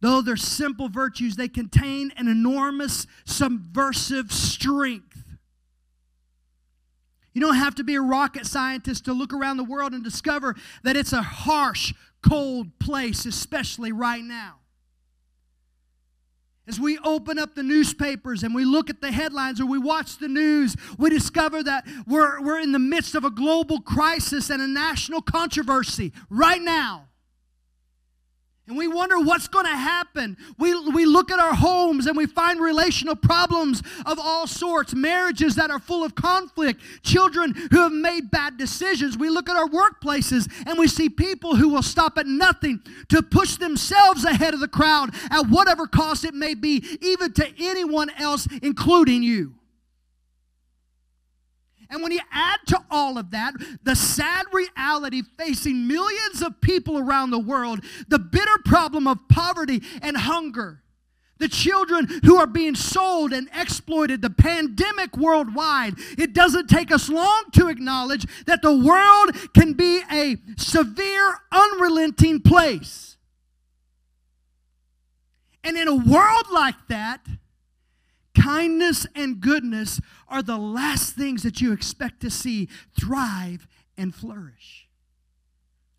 Though 0.00 0.22
they're 0.22 0.36
simple 0.36 0.88
virtues, 0.88 1.36
they 1.36 1.48
contain 1.48 2.12
an 2.16 2.28
enormous 2.28 3.06
subversive 3.26 4.32
strength. 4.32 5.24
You 7.32 7.40
don't 7.40 7.56
have 7.56 7.74
to 7.76 7.84
be 7.84 7.94
a 7.94 8.00
rocket 8.00 8.46
scientist 8.46 9.04
to 9.04 9.12
look 9.12 9.32
around 9.32 9.58
the 9.58 9.64
world 9.64 9.92
and 9.92 10.02
discover 10.02 10.56
that 10.82 10.96
it's 10.96 11.12
a 11.12 11.22
harsh, 11.22 11.92
cold 12.22 12.78
place, 12.78 13.26
especially 13.26 13.92
right 13.92 14.22
now. 14.22 14.56
As 16.66 16.78
we 16.78 16.98
open 16.98 17.38
up 17.38 17.54
the 17.54 17.64
newspapers 17.64 18.44
and 18.44 18.54
we 18.54 18.64
look 18.64 18.90
at 18.90 19.00
the 19.00 19.10
headlines 19.10 19.60
or 19.60 19.66
we 19.66 19.78
watch 19.78 20.18
the 20.18 20.28
news, 20.28 20.76
we 20.98 21.10
discover 21.10 21.62
that 21.64 21.84
we're, 22.06 22.40
we're 22.42 22.60
in 22.60 22.70
the 22.70 22.78
midst 22.78 23.16
of 23.16 23.24
a 23.24 23.30
global 23.30 23.80
crisis 23.80 24.50
and 24.50 24.62
a 24.62 24.68
national 24.68 25.20
controversy 25.20 26.12
right 26.28 26.62
now. 26.62 27.09
And 28.66 28.76
we 28.76 28.86
wonder 28.86 29.18
what's 29.18 29.48
going 29.48 29.66
to 29.66 29.76
happen. 29.76 30.36
We, 30.56 30.78
we 30.90 31.04
look 31.04 31.32
at 31.32 31.40
our 31.40 31.54
homes 31.54 32.06
and 32.06 32.16
we 32.16 32.26
find 32.26 32.60
relational 32.60 33.16
problems 33.16 33.82
of 34.06 34.18
all 34.20 34.46
sorts, 34.46 34.94
marriages 34.94 35.56
that 35.56 35.70
are 35.70 35.80
full 35.80 36.04
of 36.04 36.14
conflict, 36.14 36.80
children 37.02 37.52
who 37.72 37.80
have 37.82 37.92
made 37.92 38.30
bad 38.30 38.58
decisions. 38.58 39.18
We 39.18 39.28
look 39.28 39.48
at 39.48 39.56
our 39.56 39.66
workplaces 39.66 40.48
and 40.66 40.78
we 40.78 40.86
see 40.86 41.08
people 41.08 41.56
who 41.56 41.68
will 41.68 41.82
stop 41.82 42.16
at 42.16 42.26
nothing 42.26 42.80
to 43.08 43.22
push 43.22 43.56
themselves 43.56 44.24
ahead 44.24 44.54
of 44.54 44.60
the 44.60 44.68
crowd 44.68 45.14
at 45.30 45.46
whatever 45.48 45.88
cost 45.88 46.24
it 46.24 46.34
may 46.34 46.54
be, 46.54 46.84
even 47.00 47.32
to 47.32 47.52
anyone 47.58 48.10
else, 48.10 48.46
including 48.62 49.24
you. 49.24 49.54
And 51.90 52.02
when 52.02 52.12
you 52.12 52.20
add 52.30 52.60
to 52.68 52.78
all 52.90 53.18
of 53.18 53.32
that 53.32 53.54
the 53.82 53.96
sad 53.96 54.46
reality 54.52 55.22
facing 55.36 55.88
millions 55.88 56.40
of 56.40 56.60
people 56.60 56.98
around 56.98 57.30
the 57.30 57.38
world, 57.38 57.84
the 58.08 58.18
bitter 58.18 58.58
problem 58.64 59.08
of 59.08 59.18
poverty 59.28 59.82
and 60.00 60.16
hunger, 60.16 60.82
the 61.38 61.48
children 61.48 62.06
who 62.24 62.36
are 62.36 62.46
being 62.46 62.74
sold 62.74 63.32
and 63.32 63.48
exploited, 63.54 64.22
the 64.22 64.30
pandemic 64.30 65.16
worldwide, 65.16 65.94
it 66.16 66.32
doesn't 66.32 66.68
take 66.68 66.92
us 66.92 67.08
long 67.08 67.44
to 67.52 67.68
acknowledge 67.68 68.26
that 68.44 68.62
the 68.62 68.76
world 68.76 69.52
can 69.54 69.72
be 69.72 70.02
a 70.12 70.36
severe, 70.56 71.38
unrelenting 71.50 72.40
place. 72.40 73.16
And 75.64 75.76
in 75.76 75.88
a 75.88 75.96
world 75.96 76.46
like 76.52 76.76
that, 76.88 77.26
kindness 78.40 79.06
and 79.14 79.40
goodness 79.40 80.00
are 80.28 80.42
the 80.42 80.56
last 80.56 81.14
things 81.14 81.42
that 81.42 81.60
you 81.60 81.72
expect 81.72 82.20
to 82.20 82.30
see 82.30 82.68
thrive 82.98 83.66
and 83.96 84.14
flourish. 84.14 84.88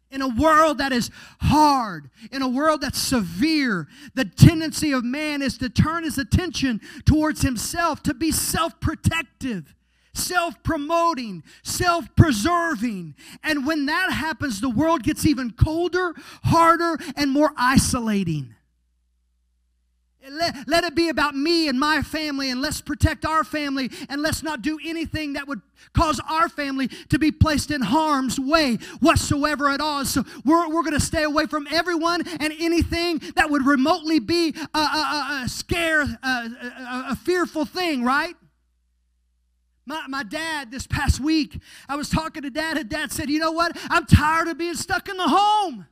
In 0.09 0.21
a 0.21 0.27
world 0.27 0.79
that 0.79 0.91
is 0.91 1.09
hard, 1.39 2.09
in 2.31 2.41
a 2.41 2.49
world 2.49 2.81
that's 2.81 2.99
severe, 2.99 3.87
the 4.13 4.25
tendency 4.25 4.91
of 4.91 5.05
man 5.05 5.41
is 5.41 5.57
to 5.59 5.69
turn 5.69 6.03
his 6.03 6.17
attention 6.17 6.81
towards 7.05 7.41
himself, 7.41 8.03
to 8.03 8.13
be 8.13 8.31
self 8.31 8.77
protective, 8.81 9.73
self 10.13 10.61
promoting, 10.63 11.43
self 11.63 12.13
preserving. 12.17 13.15
And 13.41 13.65
when 13.65 13.85
that 13.85 14.11
happens, 14.11 14.59
the 14.59 14.69
world 14.69 15.03
gets 15.03 15.25
even 15.25 15.51
colder, 15.51 16.13
harder, 16.43 16.97
and 17.15 17.31
more 17.31 17.53
isolating. 17.55 18.53
Let, 20.29 20.67
let, 20.67 20.83
it 20.83 20.93
be 20.93 21.09
about 21.09 21.35
me 21.35 21.67
and 21.67 21.79
my 21.79 22.03
family, 22.03 22.51
and 22.51 22.61
let's 22.61 22.79
protect 22.79 23.25
our 23.25 23.43
family, 23.43 23.89
and 24.07 24.21
let's 24.21 24.43
not 24.43 24.61
do 24.61 24.77
anything 24.85 25.33
that 25.33 25.47
would 25.47 25.61
cause 25.93 26.21
our 26.29 26.47
family 26.47 26.89
to 27.09 27.17
be 27.17 27.31
placed 27.31 27.71
in 27.71 27.81
harm's 27.81 28.39
way 28.39 28.77
whatsoever 28.99 29.69
at 29.69 29.81
all. 29.81 30.05
So 30.05 30.23
we're, 30.45 30.69
we're 30.69 30.83
going 30.83 30.93
to 30.93 30.99
stay 30.99 31.23
away 31.23 31.47
from 31.47 31.67
everyone 31.71 32.21
and 32.39 32.53
anything 32.59 33.19
that 33.35 33.49
would 33.49 33.65
remotely 33.65 34.19
be 34.19 34.53
a, 34.75 34.79
a, 34.79 35.41
a 35.43 35.49
scare, 35.49 36.01
a, 36.01 36.49
a 37.09 37.15
fearful 37.15 37.65
thing, 37.65 38.03
right? 38.03 38.35
My, 39.85 40.05
my 40.07 40.23
dad, 40.23 40.71
this 40.71 40.85
past 40.85 41.19
week, 41.19 41.59
I 41.89 41.95
was 41.95 42.09
talking 42.09 42.43
to 42.43 42.51
dad, 42.51 42.77
and 42.77 42.87
dad 42.87 43.11
said, 43.11 43.29
You 43.29 43.39
know 43.39 43.51
what? 43.51 43.75
I'm 43.89 44.05
tired 44.05 44.47
of 44.47 44.57
being 44.57 44.75
stuck 44.75 45.09
in 45.09 45.17
the 45.17 45.27
home. 45.27 45.87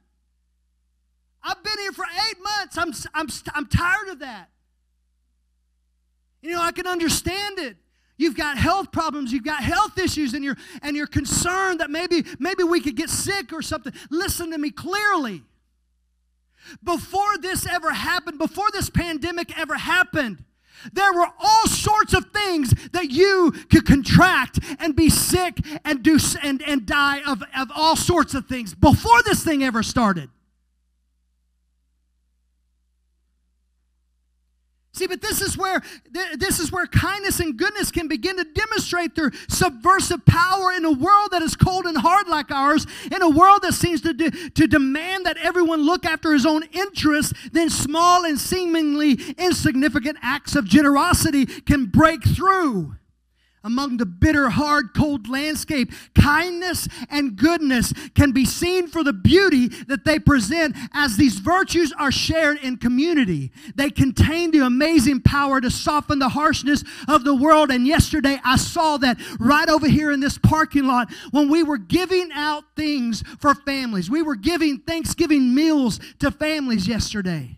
I've 1.43 1.63
been 1.63 1.77
here 1.79 1.91
for 1.91 2.05
eight 2.29 2.38
months. 2.41 2.77
I'm, 2.77 2.93
I'm, 3.13 3.27
I'm 3.53 3.65
tired 3.67 4.10
of 4.10 4.19
that. 4.19 4.50
You 6.41 6.51
know, 6.51 6.62
I 6.62 6.72
can 6.72 6.88
understand 6.88 7.60
it. 7.60 7.77
You've 8.17 8.36
got 8.36 8.58
health 8.58 8.91
problems, 8.91 9.31
you've 9.31 9.46
got 9.46 9.63
health 9.63 9.98
issues, 9.98 10.34
and 10.34 10.43
you're 10.43 10.58
and 10.81 10.96
you're 10.98 11.08
concerned 11.08 11.79
that 11.79 11.89
maybe 11.89 12.25
maybe 12.38 12.63
we 12.63 12.81
could 12.81 12.98
get 12.98 13.10
sick 13.10 13.53
or 13.53 13.62
something. 13.62 13.93
Listen 14.10 14.51
to 14.51 14.58
me 14.58 14.72
clearly. 14.72 15.43
Before 16.84 17.38
this 17.41 17.65
ever 17.65 17.91
happened, 17.91 18.38
before 18.38 18.69
this 18.72 18.89
pandemic 18.89 19.58
ever 19.58 19.75
happened, 19.75 20.43
there 20.91 21.13
were 21.13 21.27
all 21.39 21.67
sorts 21.67 22.13
of 22.13 22.25
things 22.31 22.74
that 22.89 23.10
you 23.10 23.53
could 23.72 23.86
contract 23.86 24.60
and 24.79 24.98
be 24.98 25.10
sick 25.10 25.60
and 25.86 26.03
do 26.03 26.19
and, 26.43 26.62
and 26.62 26.86
die 26.86 27.22
of, 27.25 27.41
of 27.58 27.72
all 27.74 27.96
sorts 27.96 28.34
of 28.34 28.48
things 28.48 28.75
before 28.75 29.24
this 29.24 29.43
thing 29.43 29.63
ever 29.63 29.81
started. 29.81 30.29
See, 35.00 35.08
but 35.08 35.22
this 35.22 35.41
is 35.41 35.58
where 35.58 35.82
this 36.36 36.60
is 36.60 36.74
where 36.74 36.86
kindness 36.86 37.39
and 37.39 37.56
goodness 37.56 37.89
can 37.89 38.10
begin 38.10 38.36
to 38.36 38.44
demonstrate 38.44 39.15
their 39.15 39.32
subversive 39.48 40.25
power 40.25 40.74
in 40.74 40.84
a 40.84 40.91
world 40.91 41.29
that 41.32 41.41
is 41.41 41.56
cold 41.56 41.86
and 41.86 41.98
hard 41.98 42.27
like 42.27 42.51
ours, 42.51 42.86
in 43.10 43.22
a 43.22 43.29
world 43.29 43.62
that 43.62 43.75
seems 43.75 44.01
to, 44.01 44.13
de- 44.13 44.29
to 44.50 44.68
demand 44.68 45.25
that 45.25 45.38
everyone 45.38 45.84
look 45.84 46.06
after 46.06 46.34
his 46.34 46.46
own 46.46 46.63
interests, 46.74 47.32
then 47.53 47.70
small 47.70 48.25
and 48.25 48.38
seemingly 48.38 49.13
insignificant 49.38 50.18
acts 50.22 50.53
of 50.58 50.65
generosity 50.65 51.46
can 51.46 51.86
break 51.86 52.22
through 52.36 52.98
among 53.63 53.98
the 53.98 54.06
bitter, 54.06 54.50
hard, 54.50 54.94
cold 54.96 55.28
landscape, 55.28 55.92
kindness 56.16 56.88
and 57.10 57.36
goodness 57.36 57.94
can 58.16 58.32
be 58.32 58.46
seen 58.46 58.88
for 58.88 59.04
the 59.04 59.13
beauty 59.13 59.68
that 59.88 60.06
they 60.06 60.20
present 60.20 60.75
as 60.94 61.18
these 61.18 61.39
virtues 61.39 61.94
are 61.98 62.12
shared 62.12 62.58
in 62.60 62.78
community. 62.78 63.51
They 63.75 63.89
contain 63.89 64.51
the 64.51 64.66
amazing 64.66 65.22
power 65.22 65.60
to 65.62 65.70
soften 65.70 66.20
the 66.20 66.30
harshness 66.30 66.84
of 67.08 67.24
the 67.24 67.36
world. 67.36 67.72
And 67.72 67.86
yesterday 67.86 68.39
I 68.44 68.58
saw 68.58 68.98
that 68.98 69.18
right 69.39 69.70
over 69.70 69.88
here 69.88 70.12
in 70.12 70.20
this 70.20 70.38
parking 70.38 70.86
lot 70.86 71.12
when 71.32 71.50
we 71.50 71.63
were 71.63 71.78
giving 71.78 72.30
out 72.34 72.63
things 72.75 73.24
for 73.39 73.54
families. 73.54 74.10
We 74.10 74.22
were 74.22 74.36
giving 74.36 74.80
Thanksgiving 74.80 75.54
meals 75.54 76.00
to 76.20 76.32
families 76.32 76.88
yesterday, 76.88 77.58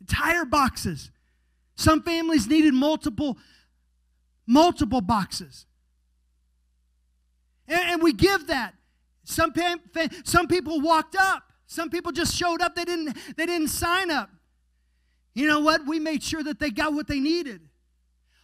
entire 0.00 0.44
boxes. 0.44 1.10
Some 1.74 2.02
families 2.02 2.46
needed 2.46 2.74
multiple 2.74 3.38
multiple 4.46 5.00
boxes. 5.00 5.66
And, 7.68 7.80
and 7.80 8.02
we 8.02 8.12
give 8.12 8.48
that. 8.48 8.74
Some, 9.24 9.52
some 10.24 10.48
people 10.48 10.80
walked 10.80 11.16
up. 11.16 11.44
Some 11.66 11.90
people 11.90 12.12
just 12.12 12.34
showed 12.34 12.60
up. 12.60 12.74
They 12.74 12.84
didn't, 12.84 13.16
they 13.36 13.46
didn't 13.46 13.68
sign 13.68 14.10
up. 14.10 14.30
You 15.34 15.46
know 15.46 15.60
what? 15.60 15.86
We 15.86 15.98
made 15.98 16.22
sure 16.22 16.42
that 16.42 16.58
they 16.58 16.70
got 16.70 16.92
what 16.92 17.06
they 17.06 17.20
needed. 17.20 17.62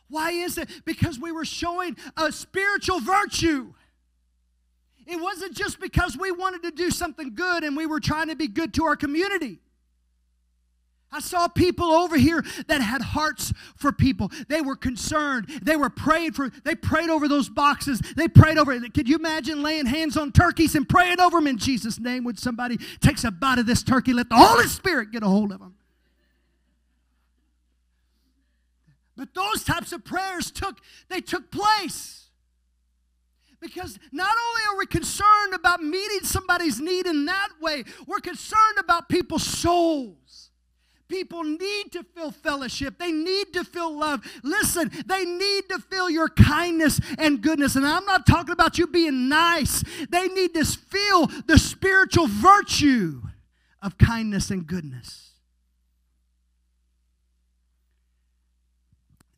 Why 0.09 0.31
is 0.31 0.57
it? 0.57 0.71
Because 0.87 1.19
we 1.19 1.33
were 1.33 1.45
showing 1.45 1.97
a 2.17 2.33
spiritual 2.33 3.01
virtue. 3.01 3.75
It 5.07 5.21
wasn't 5.21 5.55
just 5.55 5.81
because 5.81 6.17
we 6.17 6.33
wanted 6.33 6.63
to 6.63 6.71
do 6.71 6.91
something 6.91 7.35
good 7.35 7.65
and 7.65 7.77
we 7.77 7.87
were 7.87 8.01
trying 8.01 8.29
to 8.29 8.37
be 8.37 8.49
good 8.49 8.73
to 8.75 8.85
our 8.85 8.97
community. 8.97 9.61
I 11.11 11.21
saw 11.21 11.49
people 11.49 11.87
over 11.87 12.19
here 12.19 12.45
that 12.67 12.83
had 12.83 13.01
hearts 13.01 13.53
for 13.77 13.93
people. 13.93 14.31
They 14.49 14.61
were 14.61 14.77
concerned. 14.77 15.49
They 15.63 15.77
were 15.77 15.89
praying 15.89 16.33
for, 16.33 16.51
they 16.65 16.75
prayed 16.75 17.09
over 17.09 17.29
those 17.29 17.49
boxes. 17.49 18.01
They 18.17 18.29
prayed 18.29 18.59
over 18.59 18.73
it. 18.73 18.93
Could 18.93 19.09
you 19.09 19.17
imagine 19.17 19.63
laying 19.63 19.87
hands 19.87 20.19
on 20.19 20.33
turkeys 20.33 20.75
and 20.75 20.87
praying 20.87 21.19
over 21.19 21.39
them 21.39 21.47
in 21.47 21.57
Jesus' 21.57 21.99
name? 21.99 22.25
When 22.25 22.37
somebody 22.37 22.77
takes 23.01 23.25
a 23.25 23.31
bite 23.31 23.59
of 23.59 23.65
this 23.65 23.83
turkey, 23.83 24.13
let 24.13 24.29
the 24.29 24.37
Holy 24.37 24.67
Spirit 24.67 25.11
get 25.11 25.23
a 25.23 25.29
hold 25.29 25.53
of 25.53 25.61
them. 25.61 25.75
But 29.17 29.35
those 29.35 29.65
types 29.65 29.93
of 29.93 30.05
prayers 30.05 30.51
took, 30.51 30.79
they 31.09 31.21
took 31.21 31.51
place. 31.51 32.27
Because 33.61 33.99
not 34.13 34.31
only 34.31 34.63
are 34.71 34.79
we 34.79 34.87
concerned 34.87 35.55
about 35.55 35.83
meeting 35.83 36.21
somebody's 36.23 36.81
need 36.81 37.07
in 37.07 37.25
that 37.25 37.49
way, 37.61 37.83
we're 38.07 38.21
concerned 38.21 38.79
about 38.79 39.09
people's 39.09 39.43
souls. 39.43 40.15
People 41.09 41.43
need 41.43 41.93
to 41.93 42.03
feel 42.03 42.31
fellowship. 42.31 42.99
They 42.99 43.13
need 43.13 43.53
to 43.55 43.65
feel 43.65 43.97
love. 43.97 44.21
Listen, 44.43 44.91
they 45.07 45.25
need 45.25 45.69
to 45.71 45.79
feel 45.79 46.11
your 46.11 46.29
kindness 46.29 47.01
and 47.19 47.41
goodness. 47.41 47.77
And 47.77 47.87
I'm 47.87 48.05
not 48.05 48.27
talking 48.27 48.53
about 48.53 48.77
you 48.77 48.87
being 48.87 49.29
nice. 49.29 49.83
They 50.11 50.29
need 50.29 50.53
to 50.55 50.65
feel 50.65 51.27
the 51.47 51.59
spiritual 51.59 52.27
virtue 52.27 53.23
of 53.81 53.97
kindness 53.97 54.51
and 54.51 54.67
goodness. 54.67 55.31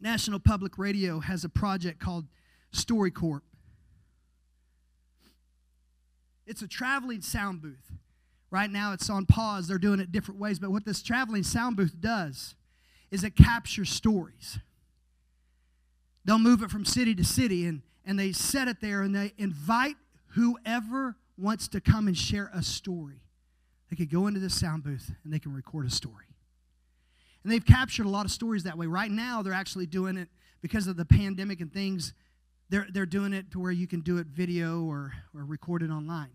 National 0.01 0.41
Public 0.41 0.79
Radio 0.79 1.21
has 1.21 1.45
a 1.45 1.49
project 1.49 2.01
called 2.01 2.27
StoryCorps. 2.73 3.43
It's 6.47 6.63
a 6.63 6.67
traveling 6.67 7.21
sound 7.21 7.63
booth. 7.63 7.93
Right 8.51 8.71
now 8.71 8.93
it's 8.93 9.09
on 9.09 9.27
pause. 9.27 9.69
They're 9.69 9.79
doing 9.79 10.01
it 10.01 10.11
different 10.11 10.41
ways. 10.41 10.59
But 10.59 10.71
what 10.71 10.85
this 10.85 11.03
traveling 11.03 11.43
sound 11.43 11.77
booth 11.77 12.01
does 12.01 12.55
is 13.11 13.25
it 13.25 13.37
captures 13.37 13.91
stories. 13.91 14.59
They'll 16.25 16.39
move 16.39 16.63
it 16.63 16.71
from 16.71 16.85
city 16.85 17.15
to 17.15 17.25
city 17.25 17.67
and, 17.67 17.83
and 18.05 18.19
they 18.19 18.33
set 18.33 18.69
it 18.69 18.81
there 18.81 19.03
and 19.03 19.15
they 19.15 19.33
invite 19.39 19.97
whoever 20.35 21.17
wants 21.39 21.69
to 21.69 21.81
come 21.81 22.07
and 22.07 22.17
share 22.17 22.51
a 22.53 22.63
story. 22.63 23.23
They 23.89 23.97
could 23.97 24.11
go 24.11 24.27
into 24.27 24.41
this 24.41 24.59
sound 24.59 24.85
booth 24.85 25.11
and 25.25 25.33
they 25.33 25.39
can 25.39 25.53
record 25.53 25.87
a 25.87 25.91
story. 25.91 26.27
And 27.43 27.51
they've 27.51 27.65
captured 27.65 28.07
a 28.07 28.11
lot 28.11 28.27
of 28.27 28.31
stories 28.31 28.65
that 28.65 28.77
way. 28.77 28.87
Right 28.87 29.11
now, 29.11 29.43
they're 29.43 29.53
actually 29.53 29.87
doing 29.87 30.17
it 30.17 30.29
because 30.61 30.87
of 30.87 30.97
the 30.97 31.07
pandemic 31.07 31.61
and 31.61 31.73
things. 31.73 32.13
They're, 32.69 32.87
they're 32.93 33.07
doing 33.07 33.33
it 33.33 33.51
to 33.53 33.59
where 33.59 33.73
you 33.73 33.87
can 33.87 34.01
do 34.01 34.19
it 34.19 34.27
video 34.27 34.85
or, 34.85 35.13
or 35.35 35.45
record 35.45 35.83
it 35.83 35.91
online. 35.91 36.31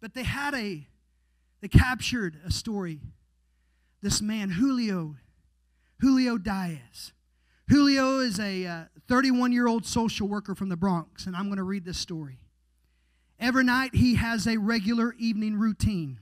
But 0.00 0.14
they 0.14 0.22
had 0.22 0.54
a, 0.54 0.86
they 1.60 1.68
captured 1.68 2.38
a 2.46 2.50
story. 2.50 3.00
This 4.00 4.22
man, 4.22 4.50
Julio, 4.50 5.16
Julio 6.00 6.38
Diaz. 6.38 7.12
Julio 7.68 8.20
is 8.20 8.40
a 8.40 8.86
31 9.08 9.50
uh, 9.50 9.54
year 9.54 9.66
old 9.66 9.84
social 9.84 10.28
worker 10.28 10.54
from 10.54 10.68
the 10.68 10.76
Bronx, 10.76 11.26
and 11.26 11.36
I'm 11.36 11.46
going 11.46 11.58
to 11.58 11.64
read 11.64 11.84
this 11.84 11.98
story. 11.98 12.38
Every 13.38 13.64
night 13.64 13.94
he 13.94 14.14
has 14.14 14.46
a 14.46 14.56
regular 14.56 15.14
evening 15.18 15.58
routine. 15.58 16.20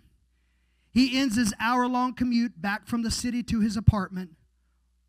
He 0.92 1.18
ends 1.18 1.36
his 1.36 1.54
hour 1.60 1.86
long 1.86 2.14
commute 2.14 2.60
back 2.60 2.86
from 2.86 3.02
the 3.02 3.10
city 3.10 3.42
to 3.44 3.60
his 3.60 3.76
apartment, 3.76 4.30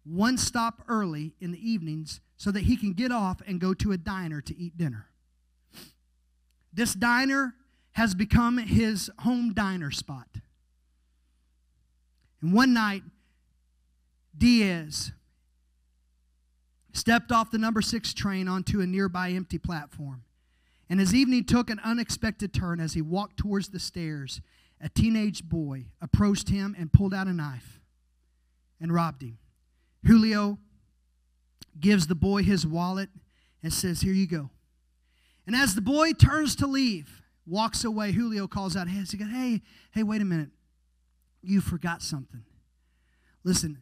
one 0.03 0.37
stop 0.37 0.83
early 0.87 1.33
in 1.39 1.51
the 1.51 1.69
evenings, 1.69 2.19
so 2.35 2.51
that 2.51 2.61
he 2.61 2.77
can 2.77 2.93
get 2.93 3.11
off 3.11 3.41
and 3.47 3.59
go 3.59 3.73
to 3.73 3.91
a 3.91 3.97
diner 3.97 4.41
to 4.41 4.57
eat 4.57 4.77
dinner. 4.77 5.07
This 6.71 6.93
diner 6.93 7.55
has 7.97 8.13
become 8.13 8.59
his 8.59 9.09
home 9.21 9.51
diner 9.55 9.89
spot. 9.89 10.27
And 12.43 12.53
one 12.53 12.71
night, 12.71 13.01
Diaz 14.37 15.13
stepped 16.93 17.31
off 17.31 17.49
the 17.49 17.57
number 17.57 17.81
six 17.81 18.13
train 18.13 18.47
onto 18.47 18.81
a 18.81 18.85
nearby 18.85 19.31
empty 19.31 19.57
platform. 19.57 20.23
And 20.87 20.99
his 20.99 21.15
evening 21.15 21.45
took 21.45 21.71
an 21.71 21.79
unexpected 21.83 22.53
turn 22.53 22.79
as 22.79 22.93
he 22.93 23.01
walked 23.01 23.37
towards 23.37 23.69
the 23.69 23.79
stairs. 23.79 24.41
A 24.79 24.89
teenage 24.89 25.49
boy 25.49 25.87
approached 25.99 26.49
him 26.49 26.75
and 26.77 26.93
pulled 26.93 27.15
out 27.15 27.25
a 27.25 27.33
knife 27.33 27.79
and 28.79 28.93
robbed 28.93 29.23
him. 29.23 29.39
Julio 30.05 30.59
gives 31.79 32.05
the 32.05 32.13
boy 32.13 32.43
his 32.43 32.63
wallet 32.63 33.09
and 33.63 33.73
says, 33.73 34.01
Here 34.01 34.13
you 34.13 34.27
go. 34.27 34.51
And 35.47 35.55
as 35.55 35.73
the 35.73 35.81
boy 35.81 36.13
turns 36.13 36.55
to 36.57 36.67
leave, 36.67 37.23
walks 37.47 37.83
away, 37.83 38.11
Julio 38.11 38.47
calls 38.47 38.75
out, 38.75 38.87
hey, 38.87 39.03
He 39.09 39.17
goes, 39.17 39.29
Hey, 39.29 39.61
hey, 39.91 40.03
wait 40.03 40.21
a 40.21 40.25
minute. 40.25 40.49
You 41.41 41.61
forgot 41.61 42.01
something. 42.01 42.43
Listen, 43.43 43.81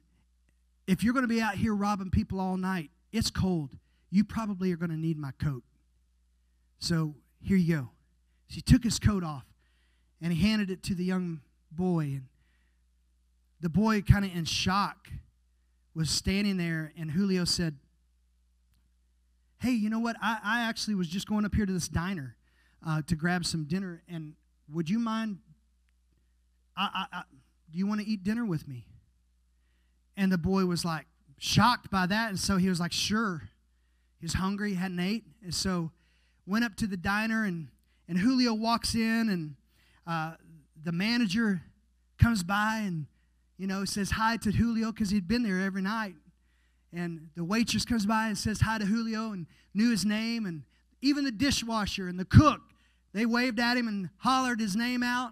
if 0.88 1.04
you're 1.04 1.14
going 1.14 1.24
to 1.24 1.34
be 1.34 1.42
out 1.42 1.56
here 1.56 1.74
robbing 1.74 2.12
people 2.12 2.40
all 2.40 2.58
night, 2.58 2.92
it's 3.12 3.32
cold. 3.32 3.72
You 4.12 4.24
probably 4.24 4.72
are 4.72 4.78
going 4.78 4.92
to 4.92 4.98
need 4.98 5.18
my 5.18 5.32
coat. 5.42 5.64
So 6.80 7.16
here 7.42 7.58
you 7.58 7.76
go. 7.76 7.90
So 8.50 8.56
he 8.56 8.62
took 8.62 8.84
his 8.84 9.00
coat 9.00 9.24
off 9.24 9.46
and 10.22 10.32
he 10.32 10.48
handed 10.48 10.70
it 10.70 10.84
to 10.84 10.96
the 10.96 11.04
young 11.04 11.42
boy. 11.72 12.04
And 12.04 12.26
the 13.62 13.70
boy, 13.70 14.02
kind 14.02 14.24
of 14.26 14.36
in 14.36 14.46
shock, 14.46 15.10
was 15.96 16.10
standing 16.10 16.58
there, 16.58 16.92
and 16.98 17.10
Julio 17.10 17.46
said, 17.46 17.78
Hey, 19.60 19.72
you 19.72 19.90
know 19.90 20.00
what? 20.00 20.18
I, 20.22 20.38
I 20.44 20.62
actually 20.62 20.96
was 20.96 21.08
just 21.08 21.28
going 21.28 21.46
up 21.46 21.56
here 21.56 21.66
to 21.66 21.74
this 21.74 21.88
diner 21.88 22.36
uh, 22.86 23.02
to 23.08 23.16
grab 23.16 23.46
some 23.46 23.66
dinner. 23.66 24.04
And 24.08 24.34
would 24.72 24.90
you 24.90 25.00
mind? 25.00 25.40
I, 26.78 26.90
I, 27.12 27.18
I, 27.18 27.24
do 27.72 27.78
you 27.78 27.88
want 27.88 28.02
to 28.02 28.08
eat 28.08 28.24
dinner 28.24 28.46
with 28.46 28.68
me? 28.68 28.86
And 30.18 30.32
the 30.32 30.38
boy 30.38 30.66
was 30.66 30.86
like 30.86 31.06
shocked 31.38 31.90
by 31.90 32.06
that. 32.06 32.30
And 32.30 32.40
so 32.40 32.58
he 32.58 32.70
was 32.70 32.80
like, 32.80 32.92
sure. 32.92 33.50
He 34.20 34.26
was 34.26 34.34
hungry, 34.34 34.74
hadn't 34.74 35.00
ate. 35.00 35.24
And 35.44 35.54
so 35.54 35.92
went 36.46 36.64
up 36.64 36.76
to 36.78 36.88
the 36.88 36.98
diner, 36.98 37.44
and, 37.44 37.68
and 38.08 38.18
Julio 38.18 38.54
walks 38.54 38.96
in, 38.96 39.30
and 39.30 39.56
uh, 40.08 40.36
the 40.84 40.92
manager 40.92 41.62
comes 42.20 42.44
by 42.44 42.82
and, 42.86 43.08
you 43.58 43.68
know, 43.68 43.84
says 43.84 44.12
hi 44.12 44.38
to 44.38 44.52
Julio 44.52 44.92
because 44.92 45.10
he'd 45.10 45.28
been 45.28 45.44
there 45.44 45.60
every 45.60 45.82
night. 45.82 46.16
And 46.94 47.30
the 47.36 47.44
waitress 47.44 47.84
comes 47.84 48.06
by 48.06 48.28
and 48.28 48.38
says 48.38 48.62
hi 48.62 48.78
to 48.78 48.86
Julio 48.86 49.32
and 49.32 49.48
knew 49.74 49.92
his 49.92 50.06
name. 50.06 50.46
And 50.46 50.64
even 51.02 51.26
the 51.26 51.32
dishwasher 51.32 52.08
and 52.08 52.18
the 52.18 52.26
cook 52.26 52.62
they 53.16 53.26
waved 53.26 53.62
at 53.62 53.78
him 53.78 53.88
and 53.88 54.10
hollered 54.18 54.60
his 54.60 54.76
name 54.76 55.02
out 55.02 55.32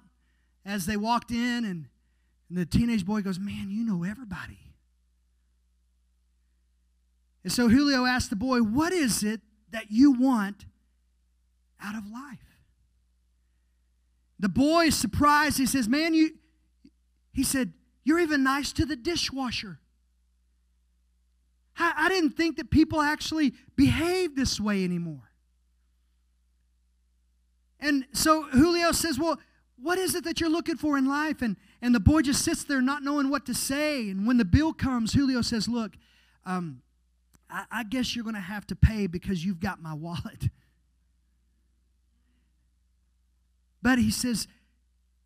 as 0.66 0.86
they 0.86 0.96
walked 0.96 1.32
in. 1.32 1.66
And, 1.66 1.88
and 2.48 2.58
the 2.58 2.66
teenage 2.66 3.06
boy 3.06 3.22
goes, 3.22 3.38
Man, 3.38 3.70
you 3.70 3.84
know 3.84 4.06
everybody. 4.06 4.58
And 7.44 7.52
so 7.52 7.68
Julio 7.68 8.06
asked 8.06 8.30
the 8.30 8.38
boy, 8.38 8.60
What 8.60 8.94
is 8.94 9.22
it 9.22 9.42
that 9.72 9.92
you 9.92 10.14
want 10.14 10.66
out 11.84 11.96
of 11.96 12.10
life? 12.10 12.40
The 14.40 14.48
boy 14.48 14.86
is 14.86 14.96
surprised. 14.96 15.58
He 15.58 15.66
says, 15.66 15.90
Man, 15.90 16.14
you, 16.14 16.36
he 17.34 17.44
said, 17.44 17.74
You're 18.06 18.20
even 18.20 18.44
nice 18.44 18.72
to 18.74 18.86
the 18.86 18.96
dishwasher. 18.96 19.82
I, 21.78 21.94
I 21.98 22.10
didn't 22.10 22.38
think 22.38 22.56
that 22.56 22.72
people 22.72 23.02
actually 23.02 23.54
behave 23.76 24.38
this 24.38 24.58
way 24.58 24.86
anymore. 24.86 25.33
And 27.84 28.06
so 28.14 28.44
Julio 28.44 28.94
says, 28.94 29.20
Well, 29.20 29.38
what 29.76 29.98
is 29.98 30.16
it 30.16 30.24
that 30.24 30.40
you're 30.40 30.50
looking 30.50 30.78
for 30.78 30.98
in 30.98 31.06
life? 31.06 31.42
And, 31.42 31.58
and 31.82 31.94
the 31.94 32.00
boy 32.00 32.22
just 32.22 32.44
sits 32.44 32.64
there 32.64 32.82
not 32.82 33.04
knowing 33.04 33.30
what 33.30 33.46
to 33.48 33.54
say. 33.54 34.10
And 34.10 34.26
when 34.26 34.38
the 34.38 34.46
bill 34.46 34.72
comes, 34.72 35.14
Julio 35.14 35.42
says, 35.42 35.68
Look, 35.68 35.92
um, 36.46 36.82
I, 37.50 37.66
I 37.70 37.84
guess 37.84 38.16
you're 38.16 38.24
going 38.24 38.36
to 38.36 38.42
have 38.42 38.66
to 38.68 38.76
pay 38.76 39.06
because 39.08 39.44
you've 39.44 39.60
got 39.60 39.82
my 39.82 39.94
wallet. 39.94 40.50
But 43.82 44.00
he 44.00 44.12
says, 44.12 44.48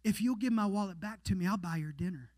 If 0.04 0.20
you'll 0.20 0.36
give 0.36 0.52
my 0.52 0.66
wallet 0.66 1.00
back 1.00 1.24
to 1.26 1.36
me, 1.36 1.46
I'll 1.46 1.58
buy 1.58 1.76
your 1.78 1.92
dinner. 1.92 2.32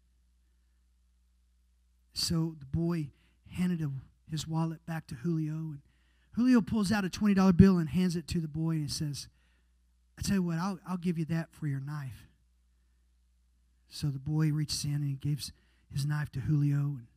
So 2.11 2.55
the 2.59 2.65
boy 2.65 3.11
handed 3.53 3.89
his 4.29 4.45
wallet 4.45 4.85
back 4.85 5.07
to 5.07 5.15
Julio. 5.15 5.53
And 5.53 5.79
Julio 6.33 6.59
pulls 6.59 6.91
out 6.91 7.05
a 7.05 7.09
$20 7.09 7.55
bill 7.55 7.77
and 7.77 7.87
hands 7.87 8.17
it 8.17 8.27
to 8.27 8.41
the 8.41 8.49
boy 8.49 8.71
and 8.71 8.91
says, 8.91 9.29
I 10.19 10.21
tell 10.21 10.35
you 10.35 10.43
what, 10.43 10.57
I'll, 10.57 10.79
I'll 10.85 10.97
give 10.97 11.17
you 11.17 11.23
that 11.25 11.53
for 11.53 11.65
your 11.65 11.79
knife. 11.79 12.27
So 13.87 14.07
the 14.07 14.19
boy 14.19 14.51
reaches 14.51 14.83
in 14.83 14.95
and 14.95 15.07
he 15.07 15.15
gives 15.15 15.53
his 15.93 16.05
knife 16.05 16.29
to 16.33 16.41
Julio. 16.41 16.75
And 16.75 17.07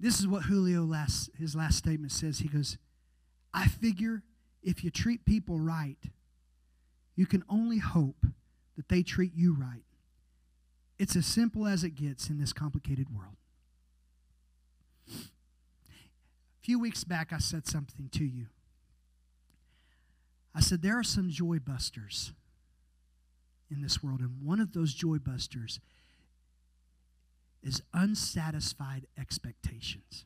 this 0.00 0.18
is 0.18 0.26
what 0.26 0.42
Julio 0.42 0.84
last 0.84 1.30
his 1.38 1.54
last 1.54 1.78
statement 1.78 2.10
says. 2.10 2.40
He 2.40 2.48
goes, 2.48 2.76
I 3.54 3.68
figure 3.68 4.24
if 4.64 4.82
you 4.82 4.90
treat 4.90 5.24
people 5.24 5.60
right, 5.60 5.98
you 7.14 7.26
can 7.26 7.44
only 7.48 7.78
hope 7.78 8.26
that 8.76 8.88
they 8.88 9.04
treat 9.04 9.32
you 9.34 9.54
right. 9.54 9.84
It's 10.98 11.14
as 11.14 11.24
simple 11.24 11.68
as 11.68 11.84
it 11.84 11.94
gets 11.94 12.28
in 12.28 12.38
this 12.38 12.52
complicated 12.52 13.06
world. 13.16 13.36
A 15.10 16.62
few 16.62 16.78
weeks 16.78 17.04
back, 17.04 17.32
I 17.32 17.38
said 17.38 17.66
something 17.66 18.08
to 18.12 18.24
you. 18.24 18.46
I 20.54 20.60
said, 20.60 20.82
there 20.82 20.98
are 20.98 21.04
some 21.04 21.30
joy 21.30 21.58
busters 21.58 22.32
in 23.70 23.82
this 23.82 24.02
world, 24.02 24.20
and 24.20 24.42
one 24.42 24.60
of 24.60 24.72
those 24.72 24.94
joy 24.94 25.18
busters 25.18 25.78
is 27.62 27.82
unsatisfied 27.94 29.06
expectations. 29.18 30.24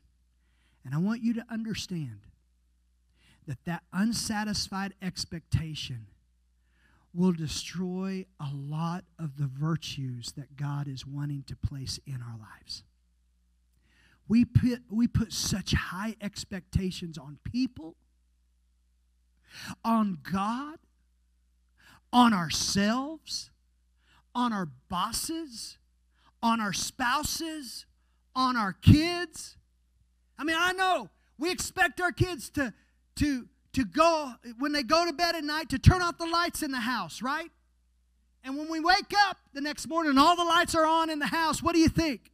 And 0.83 0.93
I 0.93 0.97
want 0.97 1.21
you 1.21 1.33
to 1.35 1.45
understand 1.49 2.21
that 3.47 3.63
that 3.65 3.83
unsatisfied 3.93 4.93
expectation 5.01 6.07
will 7.13 7.31
destroy 7.31 8.25
a 8.39 8.49
lot 8.53 9.05
of 9.19 9.37
the 9.37 9.47
virtues 9.47 10.33
that 10.33 10.57
God 10.57 10.87
is 10.87 11.05
wanting 11.05 11.43
to 11.47 11.55
place 11.55 11.99
in 12.05 12.15
our 12.21 12.37
lives. 12.37 12.83
We 14.27 14.45
put, 14.45 14.81
we 14.89 15.07
put 15.07 15.31
such 15.31 15.73
high 15.73 16.15
expectations 16.19 17.17
on 17.17 17.37
people, 17.43 17.95
on 19.83 20.17
God, 20.31 20.77
on 22.11 22.33
ourselves, 22.33 23.51
on 24.33 24.51
our 24.51 24.67
bosses, 24.89 25.77
on 26.41 26.59
our 26.59 26.73
spouses, 26.73 27.85
on 28.35 28.57
our 28.57 28.73
kids. 28.73 29.57
I 30.37 30.43
mean, 30.43 30.57
I 30.59 30.73
know 30.73 31.09
we 31.37 31.51
expect 31.51 32.01
our 32.01 32.11
kids 32.11 32.49
to, 32.51 32.73
to, 33.17 33.47
to 33.73 33.85
go, 33.85 34.33
when 34.57 34.71
they 34.71 34.83
go 34.83 35.05
to 35.05 35.13
bed 35.13 35.35
at 35.35 35.43
night, 35.43 35.69
to 35.69 35.79
turn 35.79 36.01
off 36.01 36.17
the 36.17 36.25
lights 36.25 36.63
in 36.63 36.71
the 36.71 36.79
house, 36.79 37.21
right? 37.21 37.51
And 38.43 38.57
when 38.57 38.69
we 38.69 38.79
wake 38.79 39.13
up 39.27 39.37
the 39.53 39.61
next 39.61 39.87
morning, 39.87 40.17
all 40.17 40.35
the 40.35 40.43
lights 40.43 40.75
are 40.75 40.85
on 40.85 41.09
in 41.09 41.19
the 41.19 41.27
house, 41.27 41.63
what 41.63 41.73
do 41.73 41.79
you 41.79 41.89
think? 41.89 42.31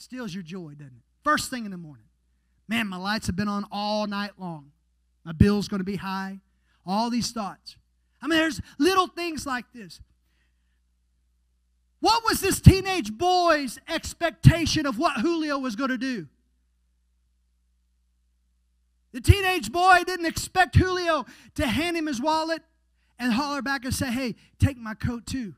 Steals 0.00 0.32
your 0.32 0.42
joy, 0.42 0.70
doesn't 0.70 0.96
it? 0.96 1.02
First 1.22 1.50
thing 1.50 1.66
in 1.66 1.70
the 1.70 1.76
morning. 1.76 2.06
Man, 2.66 2.86
my 2.88 2.96
lights 2.96 3.26
have 3.26 3.36
been 3.36 3.48
on 3.48 3.66
all 3.70 4.06
night 4.06 4.30
long. 4.38 4.72
My 5.26 5.32
bill's 5.32 5.68
going 5.68 5.80
to 5.80 5.84
be 5.84 5.96
high. 5.96 6.40
All 6.86 7.10
these 7.10 7.32
thoughts. 7.32 7.76
I 8.22 8.26
mean, 8.26 8.38
there's 8.38 8.62
little 8.78 9.08
things 9.08 9.44
like 9.44 9.66
this. 9.74 10.00
What 12.00 12.24
was 12.24 12.40
this 12.40 12.60
teenage 12.62 13.12
boy's 13.12 13.78
expectation 13.86 14.86
of 14.86 14.98
what 14.98 15.20
Julio 15.20 15.58
was 15.58 15.76
going 15.76 15.90
to 15.90 15.98
do? 15.98 16.28
The 19.12 19.20
teenage 19.20 19.70
boy 19.70 19.98
didn't 20.06 20.26
expect 20.26 20.76
Julio 20.76 21.26
to 21.56 21.66
hand 21.66 21.98
him 21.98 22.06
his 22.06 22.22
wallet 22.22 22.62
and 23.18 23.34
holler 23.34 23.60
back 23.60 23.84
and 23.84 23.94
say, 23.94 24.10
Hey, 24.10 24.36
take 24.58 24.78
my 24.78 24.94
coat 24.94 25.26
too. 25.26 25.56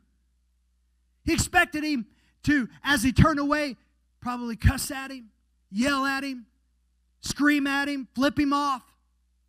He 1.24 1.32
expected 1.32 1.84
him 1.84 2.06
to, 2.42 2.68
as 2.82 3.04
he 3.04 3.12
turned 3.12 3.38
away, 3.38 3.76
probably 4.22 4.56
cuss 4.56 4.90
at 4.90 5.10
him, 5.10 5.30
yell 5.70 6.06
at 6.06 6.24
him, 6.24 6.46
scream 7.20 7.66
at 7.66 7.88
him, 7.88 8.08
flip 8.14 8.38
him 8.38 8.52
off, 8.52 8.82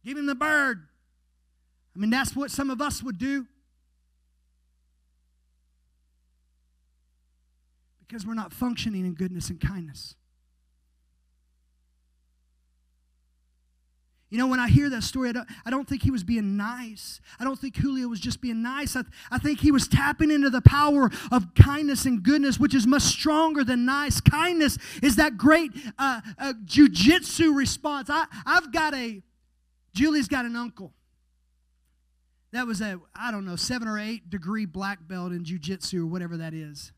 give 0.04 0.18
him 0.18 0.26
the 0.26 0.36
bird. 0.36 0.88
I 1.96 2.00
mean, 2.00 2.10
that's 2.10 2.36
what 2.36 2.52
some 2.52 2.70
of 2.70 2.82
us 2.82 3.02
would 3.04 3.18
do. 3.20 3.46
Because 8.00 8.26
we're 8.26 8.34
not 8.34 8.52
functioning 8.52 9.06
in 9.06 9.14
goodness 9.14 9.50
and 9.50 9.62
kindness. 9.62 10.16
You 14.34 14.40
know, 14.40 14.48
when 14.48 14.60
I 14.60 14.68
hear 14.68 14.90
that 14.90 15.04
story, 15.04 15.30
I 15.30 15.32
don't, 15.34 15.48
I 15.64 15.70
don't 15.70 15.88
think 15.88 16.02
he 16.02 16.10
was 16.10 16.24
being 16.24 16.58
nice. 16.58 17.22
I 17.40 17.44
don't 17.44 17.60
think 17.60 17.76
Julio 17.76 18.08
was 18.08 18.20
just 18.20 18.42
being 18.42 18.64
nice. 18.64 18.96
I, 18.96 19.04
I 19.30 19.38
think 19.38 19.60
he 19.60 19.70
was 19.70 19.88
tapping 19.88 20.32
into 20.32 20.50
the 20.50 20.60
power 20.60 21.12
of 21.32 21.54
kindness 21.54 22.06
and 22.06 22.24
goodness, 22.24 22.60
which 22.60 22.74
is 22.74 22.88
much 22.88 23.04
stronger 23.04 23.64
than 23.64 23.86
nice. 23.86 24.20
Kindness 24.20 24.80
is 25.04 25.18
that 25.18 25.38
great 25.38 25.72
uh, 26.00 26.22
uh, 26.40 26.54
jujitsu 26.66 27.56
response. 27.56 28.10
I, 28.10 28.26
I've 28.44 28.72
got 28.72 28.96
a, 28.96 29.22
Julie's 29.94 30.28
got 30.28 30.46
an 30.46 30.56
uncle 30.56 30.94
that 32.54 32.66
was 32.66 32.82
a, 32.82 33.00
I 33.14 33.30
don't 33.30 33.46
know, 33.46 33.56
seven 33.56 33.88
or 33.88 34.00
eight 34.00 34.32
degree 34.32 34.66
black 34.66 35.08
belt 35.08 35.32
in 35.32 35.44
jujitsu 35.44 36.00
or 36.00 36.06
whatever 36.08 36.38
that 36.38 36.56
is. 36.56 36.92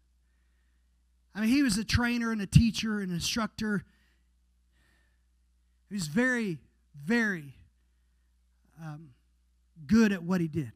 I 1.35 1.41
mean, 1.41 1.49
he 1.49 1.63
was 1.63 1.77
a 1.77 1.83
trainer 1.83 2.31
and 2.31 2.41
a 2.41 2.47
teacher 2.47 3.01
and 3.01 3.11
instructor. 3.11 3.83
He 5.89 5.95
was 5.95 6.07
very 6.07 6.59
very 7.03 7.55
um, 8.81 9.09
good 9.85 10.11
at 10.11 10.23
what 10.23 10.41
he 10.41 10.47
did. 10.47 10.71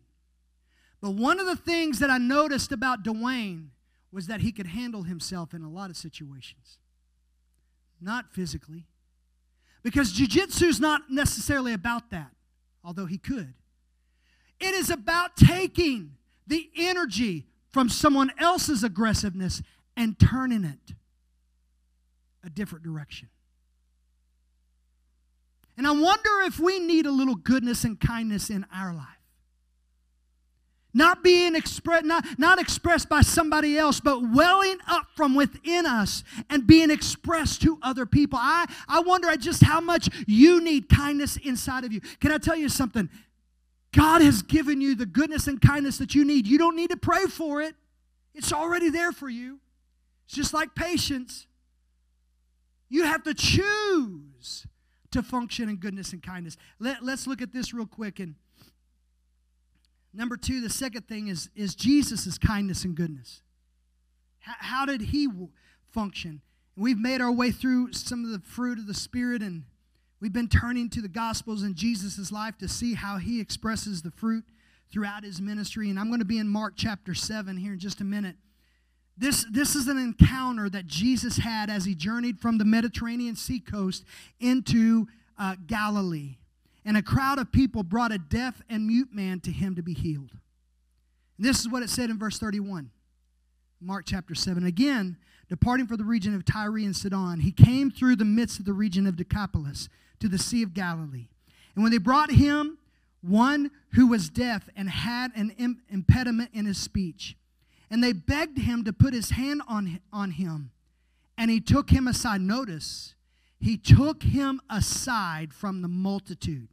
But 1.01 1.12
one 1.12 1.39
of 1.39 1.45
the 1.45 1.55
things 1.55 1.99
that 1.99 2.10
I 2.10 2.17
noticed 2.17 2.71
about 2.71 3.03
Dwayne 3.03 3.67
was 4.12 4.27
that 4.27 4.41
he 4.41 4.51
could 4.51 4.67
handle 4.67 5.03
himself 5.03 5.53
in 5.53 5.62
a 5.62 5.69
lot 5.69 5.89
of 5.89 5.97
situations. 5.97 6.79
Not 8.01 8.32
physically. 8.34 8.86
Because 9.84 10.12
jiu-jitsu 10.12 10.65
is 10.65 10.79
not 10.79 11.03
necessarily 11.10 11.73
about 11.73 12.10
that, 12.10 12.32
although 12.84 13.05
he 13.05 13.17
could. 13.17 13.53
It 14.60 14.73
is 14.73 14.89
about 14.89 15.38
taking 15.38 16.17
the 16.45 16.69
energy 16.75 17.45
from 17.71 17.88
someone 17.88 18.32
else's 18.38 18.84
aggressiveness 18.84 19.62
and 19.95 20.19
turning 20.19 20.63
it 20.65 20.95
a 22.43 22.49
different 22.49 22.84
direction. 22.84 23.29
And 25.80 25.88
I 25.88 25.92
wonder 25.92 26.42
if 26.42 26.60
we 26.60 26.78
need 26.78 27.06
a 27.06 27.12
little 27.12 27.36
goodness 27.36 27.86
and 27.86 27.98
kindness 27.98 28.50
in 28.50 28.65
our 28.76 28.94
life. 28.94 29.06
Not 30.94 31.24
being 31.24 31.56
expressed, 31.56 32.04
not, 32.04 32.26
not 32.38 32.60
expressed 32.60 33.08
by 33.08 33.22
somebody 33.22 33.78
else, 33.78 34.02
but 34.02 34.22
welling 34.22 34.80
up 34.89 35.06
from 35.15 35.36
within 35.36 35.86
us 35.86 36.26
and 36.50 36.68
being 36.68 36.92
expressed 36.92 37.62
to 37.62 37.80
other 37.82 38.06
people. 38.06 38.38
I, 38.42 38.65
I 38.89 39.00
wonder 39.00 39.30
at 39.30 39.39
just 39.39 39.63
how 39.63 39.80
much 39.80 40.10
you 40.28 40.62
need 40.62 40.89
kindness 40.89 41.38
inside 41.38 41.86
of 41.86 41.94
you. 41.94 42.02
Can 42.20 42.34
I 42.34 42.39
tell 42.39 42.58
you 42.58 42.68
something? 42.68 43.10
God 43.94 44.22
has 44.22 44.42
given 44.42 44.82
you 44.82 44.96
the 44.96 45.06
goodness 45.06 45.48
and 45.48 45.62
kindness 45.62 45.98
that 46.00 46.13
you 46.13 46.26
need. 46.26 46.46
You 46.46 46.58
don't 46.58 46.76
need 46.76 46.89
to 46.89 46.98
pray 46.98 47.24
for 47.28 47.62
it, 47.62 47.74
it's 48.36 48.52
already 48.52 48.89
there 48.89 49.13
for 49.13 49.30
you. 49.30 49.62
It's 50.26 50.36
just 50.36 50.54
like 50.54 50.76
patience. 50.76 51.48
You 52.89 53.06
have 53.06 53.24
to 53.24 53.34
choose 53.34 54.68
to 55.12 55.24
function 55.24 55.69
in 55.69 55.78
goodness 55.78 56.13
and 56.13 56.22
kindness. 56.22 56.58
Let, 56.80 57.04
let's 57.04 57.28
look 57.28 57.41
at 57.41 57.52
this 57.54 57.74
real 57.74 57.86
quick. 57.86 58.19
And 58.19 58.36
number 60.13 60.38
two, 60.38 60.62
the 60.62 60.69
second 60.69 61.08
thing 61.08 61.28
is, 61.28 61.50
is 61.56 61.76
Jesus' 61.76 62.38
kindness 62.38 62.84
and 62.84 62.95
goodness. 62.95 63.41
How, 64.39 64.56
how 64.60 64.86
did 64.86 65.02
he 65.02 65.28
w- 65.28 65.50
function? 65.91 66.41
And 66.76 66.84
we've 66.84 67.00
made 67.00 67.22
our 67.22 67.32
way 67.32 67.52
through 67.52 67.93
some 67.93 68.24
of 68.24 68.32
the 68.32 68.39
fruit 68.39 68.78
of 68.80 68.88
the 68.88 68.93
Spirit, 68.93 69.41
and 69.41 69.63
we've 70.19 70.34
been 70.34 70.48
turning 70.48 70.89
to 70.89 71.02
the 71.02 71.10
Gospels 71.10 71.63
and 71.63 71.76
Jesus' 71.76 72.32
life 72.32 72.58
to 72.60 72.67
see 72.67 72.93
how 72.93 73.17
he 73.17 73.41
expresses 73.41 74.02
the 74.02 74.12
fruit 74.12 74.45
throughout 74.91 75.24
his 75.24 75.41
ministry. 75.41 75.89
And 75.89 76.00
I'm 76.00 76.08
going 76.08 76.19
to 76.19 76.26
be 76.26 76.39
in 76.39 76.48
Mark 76.48 76.74
chapter 76.76 77.13
7 77.13 77.58
here 77.58 77.74
in 77.74 77.80
just 77.80 78.02
a 78.02 78.06
minute. 78.06 78.36
This, 79.19 79.45
this 79.51 79.75
is 79.75 79.89
an 79.89 79.97
encounter 79.97 80.69
that 80.69 80.88
Jesus 80.88 81.38
had 81.38 81.69
as 81.69 81.84
he 81.84 81.93
journeyed 81.93 82.39
from 82.39 82.58
the 82.58 82.63
Mediterranean 82.63 83.36
sea 83.36 83.60
coast 83.60 84.05
into 84.39 85.08
uh, 85.38 85.58
Galilee. 85.67 86.38
And 86.86 86.95
a 86.95 87.01
crowd 87.01 87.38
of 87.38 87.51
people 87.51 87.84
brought 87.84 88.13
a 88.13 88.17
deaf 88.17 88.62
and 88.69 88.88
mute 88.88 89.10
man 89.13 89.41
to 89.41 89.51
him 89.51 89.75
to 89.75 89.84
be 89.84 89.93
healed. 89.93 90.32
And 91.38 91.45
this 91.45 91.60
is 91.60 91.67
what 91.67 91.84
it 91.84 91.89
said 91.89 92.10
in 92.10 92.17
verse 92.17 92.39
31, 92.39 92.91
Mark 93.82 94.05
chapter 94.08 94.34
7. 94.34 94.63
Again, 94.63 95.17
departing 95.49 95.86
for 95.86 95.97
the 95.97 96.05
region 96.05 96.34
of 96.34 96.45
Tyre 96.45 96.77
and 96.77 96.95
Sidon, 96.95 97.41
he 97.41 97.51
came 97.51 97.91
through 97.91 98.15
the 98.15 98.25
midst 98.25 98.58
of 98.58 98.65
the 98.65 98.73
region 98.73 99.05
of 99.05 99.17
Decapolis 99.17 99.89
to 100.21 100.29
the 100.29 100.38
Sea 100.38 100.63
of 100.63 100.73
Galilee. 100.73 101.27
And 101.75 101.84
when 101.84 101.91
they 101.91 101.97
brought 101.97 102.32
him 102.32 102.77
one 103.21 103.71
who 103.95 104.08
was 104.08 104.29
deaf 104.29 104.69
and 104.77 104.89
had 104.89 105.34
an 105.36 105.77
impediment 105.89 106.51
in 106.53 106.65
his 106.65 106.77
speech, 106.77 107.36
and 107.89 108.04
they 108.04 108.13
begged 108.13 108.60
him 108.60 108.84
to 108.84 108.93
put 108.93 109.13
his 109.13 109.32
hand 109.32 109.62
on, 109.67 109.99
on 110.13 110.32
him. 110.32 110.71
And 111.38 111.49
he 111.49 111.60
took 111.60 111.89
him 111.89 112.08
aside. 112.08 112.41
Notice, 112.41 113.15
he 113.60 113.78
took 113.78 114.23
him 114.23 114.62
aside 114.69 115.54
from 115.54 115.82
the 115.82 115.88
multitude. 115.88 116.69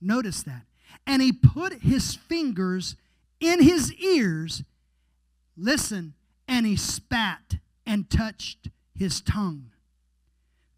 Notice 0.00 0.42
that. 0.42 0.62
And 1.06 1.22
he 1.22 1.32
put 1.32 1.82
his 1.82 2.14
fingers 2.14 2.96
in 3.40 3.62
his 3.62 3.92
ears. 3.94 4.62
Listen, 5.56 6.14
and 6.46 6.66
he 6.66 6.76
spat 6.76 7.56
and 7.84 8.08
touched 8.08 8.68
his 8.94 9.20
tongue. 9.20 9.70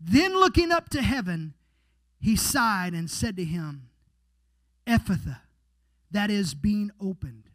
Then 0.00 0.34
looking 0.34 0.70
up 0.70 0.88
to 0.90 1.02
heaven, 1.02 1.54
he 2.20 2.36
sighed 2.36 2.94
and 2.94 3.10
said 3.10 3.36
to 3.36 3.44
him, 3.44 3.88
Ephphatha, 4.86 5.40
that 6.10 6.30
is 6.30 6.54
being 6.54 6.90
opened. 7.00 7.47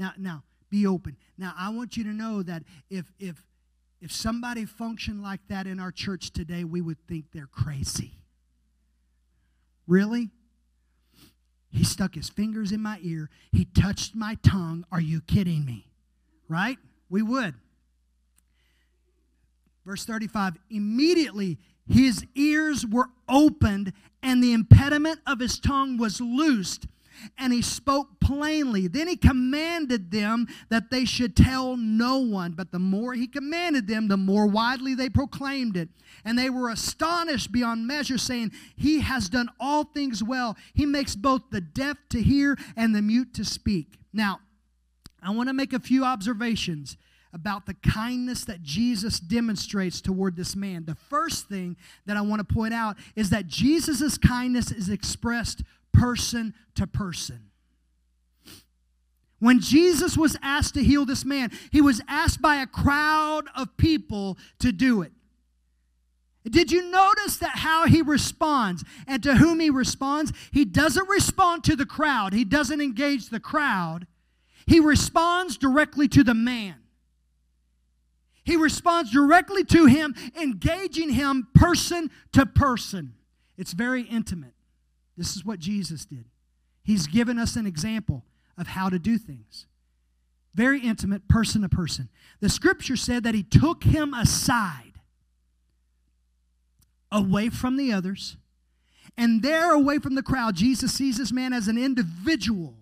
Now, 0.00 0.14
now, 0.16 0.44
be 0.70 0.86
open. 0.86 1.18
Now, 1.36 1.52
I 1.58 1.68
want 1.68 1.98
you 1.98 2.04
to 2.04 2.10
know 2.10 2.42
that 2.42 2.62
if 2.88 3.12
if 3.18 3.44
if 4.00 4.10
somebody 4.10 4.64
functioned 4.64 5.22
like 5.22 5.40
that 5.48 5.66
in 5.66 5.78
our 5.78 5.92
church 5.92 6.30
today, 6.30 6.64
we 6.64 6.80
would 6.80 6.96
think 7.06 7.26
they're 7.34 7.46
crazy. 7.46 8.14
Really? 9.86 10.30
He 11.68 11.84
stuck 11.84 12.14
his 12.14 12.30
fingers 12.30 12.72
in 12.72 12.80
my 12.80 12.98
ear. 13.02 13.28
He 13.52 13.66
touched 13.66 14.14
my 14.14 14.36
tongue. 14.42 14.86
Are 14.90 15.02
you 15.02 15.20
kidding 15.20 15.66
me? 15.66 15.92
Right? 16.48 16.78
We 17.10 17.20
would. 17.20 17.54
Verse 19.84 20.06
35 20.06 20.56
Immediately 20.70 21.58
his 21.86 22.24
ears 22.34 22.86
were 22.86 23.10
opened 23.28 23.92
and 24.22 24.42
the 24.42 24.54
impediment 24.54 25.20
of 25.26 25.40
his 25.40 25.58
tongue 25.58 25.98
was 25.98 26.22
loosed, 26.22 26.86
and 27.38 27.52
he 27.52 27.62
spoke 27.62 28.20
plainly. 28.20 28.86
Then 28.86 29.08
he 29.08 29.16
commanded 29.16 30.10
them 30.10 30.46
that 30.68 30.90
they 30.90 31.04
should 31.04 31.36
tell 31.36 31.76
no 31.76 32.18
one. 32.18 32.52
But 32.52 32.72
the 32.72 32.78
more 32.78 33.14
he 33.14 33.26
commanded 33.26 33.86
them, 33.86 34.08
the 34.08 34.16
more 34.16 34.46
widely 34.46 34.94
they 34.94 35.08
proclaimed 35.08 35.76
it. 35.76 35.88
And 36.24 36.38
they 36.38 36.50
were 36.50 36.70
astonished 36.70 37.52
beyond 37.52 37.86
measure, 37.86 38.18
saying, 38.18 38.52
He 38.76 39.00
has 39.00 39.28
done 39.28 39.48
all 39.58 39.84
things 39.84 40.22
well. 40.22 40.56
He 40.74 40.86
makes 40.86 41.16
both 41.16 41.42
the 41.50 41.60
deaf 41.60 41.96
to 42.10 42.22
hear 42.22 42.56
and 42.76 42.94
the 42.94 43.02
mute 43.02 43.34
to 43.34 43.44
speak. 43.44 43.98
Now, 44.12 44.40
I 45.22 45.30
want 45.30 45.48
to 45.48 45.54
make 45.54 45.72
a 45.72 45.80
few 45.80 46.04
observations 46.04 46.96
about 47.32 47.66
the 47.66 47.74
kindness 47.74 48.44
that 48.46 48.62
Jesus 48.62 49.20
demonstrates 49.20 50.00
toward 50.00 50.36
this 50.36 50.56
man. 50.56 50.84
The 50.84 50.96
first 50.96 51.48
thing 51.48 51.76
that 52.06 52.16
I 52.16 52.22
want 52.22 52.46
to 52.46 52.54
point 52.54 52.74
out 52.74 52.96
is 53.14 53.30
that 53.30 53.46
Jesus' 53.46 54.18
kindness 54.18 54.72
is 54.72 54.88
expressed 54.88 55.62
person 55.92 56.54
to 56.74 56.86
person. 56.86 57.50
When 59.38 59.60
Jesus 59.60 60.16
was 60.16 60.36
asked 60.42 60.74
to 60.74 60.84
heal 60.84 61.06
this 61.06 61.24
man, 61.24 61.50
he 61.72 61.80
was 61.80 62.02
asked 62.06 62.42
by 62.42 62.56
a 62.56 62.66
crowd 62.66 63.44
of 63.56 63.76
people 63.76 64.36
to 64.58 64.70
do 64.70 65.02
it. 65.02 65.12
Did 66.48 66.72
you 66.72 66.90
notice 66.90 67.36
that 67.38 67.56
how 67.56 67.86
he 67.86 68.02
responds 68.02 68.84
and 69.06 69.22
to 69.22 69.36
whom 69.36 69.60
he 69.60 69.70
responds? 69.70 70.32
He 70.52 70.64
doesn't 70.64 71.08
respond 71.08 71.64
to 71.64 71.76
the 71.76 71.86
crowd, 71.86 72.32
he 72.32 72.44
doesn't 72.44 72.80
engage 72.80 73.28
the 73.28 73.40
crowd. 73.40 74.06
He 74.66 74.78
responds 74.78 75.56
directly 75.56 76.06
to 76.08 76.22
the 76.22 76.34
man. 76.34 76.76
He 78.44 78.56
responds 78.56 79.10
directly 79.10 79.64
to 79.64 79.86
him, 79.86 80.14
engaging 80.40 81.10
him 81.10 81.48
person 81.54 82.10
to 82.32 82.46
person. 82.46 83.14
It's 83.56 83.72
very 83.72 84.02
intimate. 84.02 84.54
This 85.20 85.36
is 85.36 85.44
what 85.44 85.58
Jesus 85.58 86.06
did. 86.06 86.24
He's 86.82 87.06
given 87.06 87.38
us 87.38 87.54
an 87.54 87.66
example 87.66 88.24
of 88.56 88.68
how 88.68 88.88
to 88.88 88.98
do 88.98 89.18
things. 89.18 89.66
Very 90.54 90.80
intimate, 90.80 91.28
person 91.28 91.60
to 91.60 91.68
person. 91.68 92.08
The 92.40 92.48
scripture 92.48 92.96
said 92.96 93.22
that 93.24 93.34
he 93.34 93.42
took 93.42 93.84
him 93.84 94.14
aside, 94.14 94.94
away 97.12 97.50
from 97.50 97.76
the 97.76 97.92
others, 97.92 98.38
and 99.14 99.42
there, 99.42 99.74
away 99.74 99.98
from 99.98 100.14
the 100.14 100.22
crowd, 100.22 100.56
Jesus 100.56 100.94
sees 100.94 101.18
this 101.18 101.32
man 101.32 101.52
as 101.52 101.68
an 101.68 101.76
individual. 101.76 102.78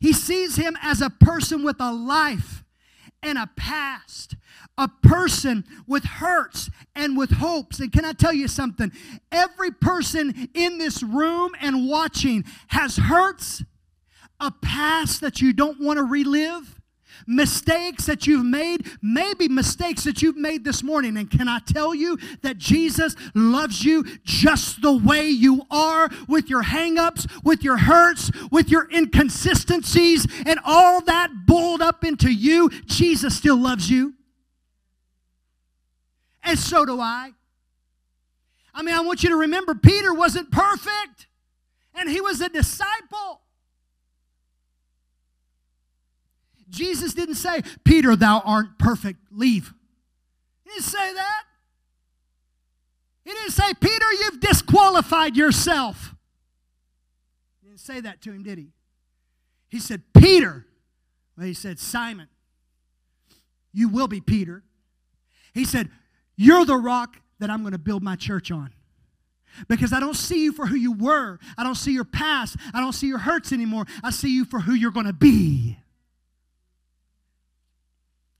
He 0.00 0.12
sees 0.12 0.56
him 0.56 0.76
as 0.82 1.00
a 1.00 1.08
person 1.08 1.62
with 1.62 1.76
a 1.78 1.92
life 1.92 2.63
and 3.24 3.38
a 3.38 3.48
past, 3.56 4.36
a 4.78 4.86
person 4.86 5.64
with 5.86 6.04
hurts 6.04 6.70
and 6.94 7.16
with 7.16 7.30
hopes. 7.30 7.80
And 7.80 7.90
can 7.90 8.04
I 8.04 8.12
tell 8.12 8.32
you 8.32 8.46
something? 8.46 8.92
Every 9.32 9.70
person 9.72 10.48
in 10.54 10.78
this 10.78 11.02
room 11.02 11.52
and 11.60 11.88
watching 11.88 12.44
has 12.68 12.96
hurts, 12.96 13.64
a 14.38 14.50
past 14.50 15.22
that 15.22 15.40
you 15.40 15.52
don't 15.52 15.80
want 15.80 15.96
to 15.96 16.04
relive, 16.04 16.73
mistakes 17.26 18.06
that 18.06 18.26
you've 18.26 18.44
made, 18.44 18.86
maybe 19.02 19.48
mistakes 19.48 20.04
that 20.04 20.22
you've 20.22 20.36
made 20.36 20.64
this 20.64 20.82
morning. 20.82 21.16
And 21.16 21.30
can 21.30 21.48
I 21.48 21.58
tell 21.60 21.94
you 21.94 22.18
that 22.42 22.58
Jesus 22.58 23.14
loves 23.34 23.84
you 23.84 24.04
just 24.24 24.82
the 24.82 24.96
way 24.96 25.28
you 25.28 25.62
are 25.70 26.08
with 26.28 26.48
your 26.48 26.62
hangups, 26.62 27.30
with 27.42 27.62
your 27.62 27.76
hurts, 27.76 28.30
with 28.50 28.68
your 28.68 28.88
inconsistencies, 28.90 30.26
and 30.46 30.58
all 30.64 31.00
that 31.02 31.46
bulled 31.46 31.82
up 31.82 32.04
into 32.04 32.30
you? 32.30 32.70
Jesus 32.86 33.36
still 33.36 33.56
loves 33.56 33.90
you. 33.90 34.14
And 36.42 36.58
so 36.58 36.84
do 36.84 37.00
I. 37.00 37.32
I 38.74 38.82
mean, 38.82 38.94
I 38.94 39.00
want 39.00 39.22
you 39.22 39.30
to 39.30 39.36
remember 39.36 39.74
Peter 39.74 40.12
wasn't 40.12 40.50
perfect, 40.50 41.28
and 41.94 42.10
he 42.10 42.20
was 42.20 42.40
a 42.40 42.48
disciple. 42.48 43.40
Jesus 46.74 47.14
didn't 47.14 47.36
say, 47.36 47.62
Peter, 47.84 48.16
thou 48.16 48.40
art 48.44 48.78
perfect, 48.78 49.20
leave. 49.30 49.72
He 50.64 50.70
didn't 50.70 50.84
say 50.84 51.14
that. 51.14 51.42
He 53.24 53.30
didn't 53.30 53.52
say, 53.52 53.72
Peter, 53.80 54.12
you've 54.12 54.40
disqualified 54.40 55.36
yourself. 55.36 56.14
He 57.62 57.68
didn't 57.68 57.80
say 57.80 58.00
that 58.00 58.20
to 58.22 58.32
him, 58.32 58.42
did 58.42 58.58
he? 58.58 58.72
He 59.68 59.80
said, 59.80 60.02
Peter. 60.12 60.66
Well, 61.36 61.46
he 61.46 61.54
said, 61.54 61.78
Simon, 61.78 62.28
you 63.72 63.88
will 63.88 64.08
be 64.08 64.20
Peter. 64.20 64.62
He 65.52 65.64
said, 65.64 65.90
You're 66.36 66.64
the 66.64 66.76
rock 66.76 67.16
that 67.40 67.50
I'm 67.50 67.62
going 67.62 67.72
to 67.72 67.78
build 67.78 68.02
my 68.02 68.16
church 68.16 68.50
on. 68.50 68.72
Because 69.68 69.92
I 69.92 70.00
don't 70.00 70.16
see 70.16 70.44
you 70.44 70.52
for 70.52 70.66
who 70.66 70.76
you 70.76 70.92
were. 70.92 71.38
I 71.56 71.62
don't 71.62 71.76
see 71.76 71.92
your 71.92 72.04
past. 72.04 72.56
I 72.72 72.80
don't 72.80 72.92
see 72.92 73.06
your 73.06 73.18
hurts 73.18 73.52
anymore. 73.52 73.84
I 74.02 74.10
see 74.10 74.34
you 74.34 74.44
for 74.44 74.60
who 74.60 74.74
you're 74.74 74.90
going 74.90 75.06
to 75.06 75.12
be. 75.12 75.78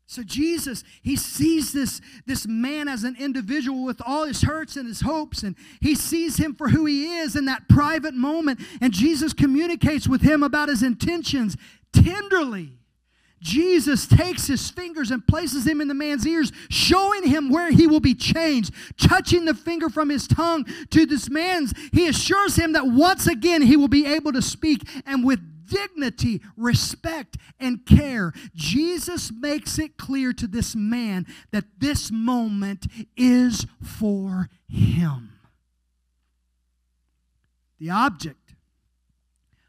So 0.07 0.23
Jesus, 0.23 0.85
he 1.03 1.17
sees 1.17 1.73
this, 1.73 2.01
this 2.27 2.47
man 2.47 2.89
as 2.89 3.05
an 3.05 3.17
individual 3.19 3.85
with 3.85 4.01
all 4.05 4.25
his 4.25 4.43
hurts 4.43 4.77
and 4.77 4.87
his 4.87 5.01
hopes, 5.01 5.43
and 5.43 5.57
he 5.81 5.95
sees 5.95 6.37
him 6.37 6.55
for 6.55 6.69
who 6.69 6.85
he 6.85 7.19
is 7.19 7.37
in 7.37 7.47
that 7.47 7.69
private 7.69 8.15
moment. 8.15 8.61
And 8.81 8.93
Jesus 8.93 9.33
communicates 9.33 10.07
with 10.07 10.21
him 10.21 10.43
about 10.43 10.69
his 10.69 10.83
intentions 10.83 11.57
tenderly. 11.93 12.79
Jesus 13.41 14.07
takes 14.07 14.47
his 14.47 14.71
fingers 14.71 15.11
and 15.11 15.27
places 15.27 15.67
them 15.67 15.83
in 15.83 15.89
the 15.89 15.95
man's 15.95 16.27
ears, 16.27 16.51
showing 16.71 17.25
him 17.25 17.51
where 17.51 17.71
he 17.71 17.87
will 17.87 18.01
be 18.01 18.15
changed. 18.15 18.73
Touching 18.97 19.45
the 19.45 19.55
finger 19.55 19.91
from 19.91 20.09
his 20.09 20.27
tongue 20.27 20.65
to 20.91 21.05
this 21.05 21.29
man's, 21.29 21.75
he 21.93 22.09
assures 22.09 22.57
him 22.57 22.73
that 22.73 22.87
once 22.87 23.27
again 23.27 23.61
he 23.61 23.77
will 23.77 23.89
be 23.89 24.07
able 24.07 24.33
to 24.33 24.41
speak 24.41 24.89
and 25.05 25.25
with 25.25 25.41
dignity, 25.67 26.41
respect, 26.57 27.37
and 27.59 27.85
care. 27.87 28.33
Jesus 28.55 29.33
makes 29.33 29.79
it 29.79 29.97
clear 29.97 30.33
to 30.33 30.47
this 30.47 30.75
man 30.75 31.27
that 31.51 31.65
this 31.79 32.11
moment 32.11 32.87
is 33.17 33.67
for 33.83 34.49
him. 34.69 35.33
The 37.79 37.91
object 37.91 38.55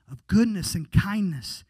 of 0.09 0.25
goodness 0.27 0.75
and 0.75 0.91
kindness 0.91 1.63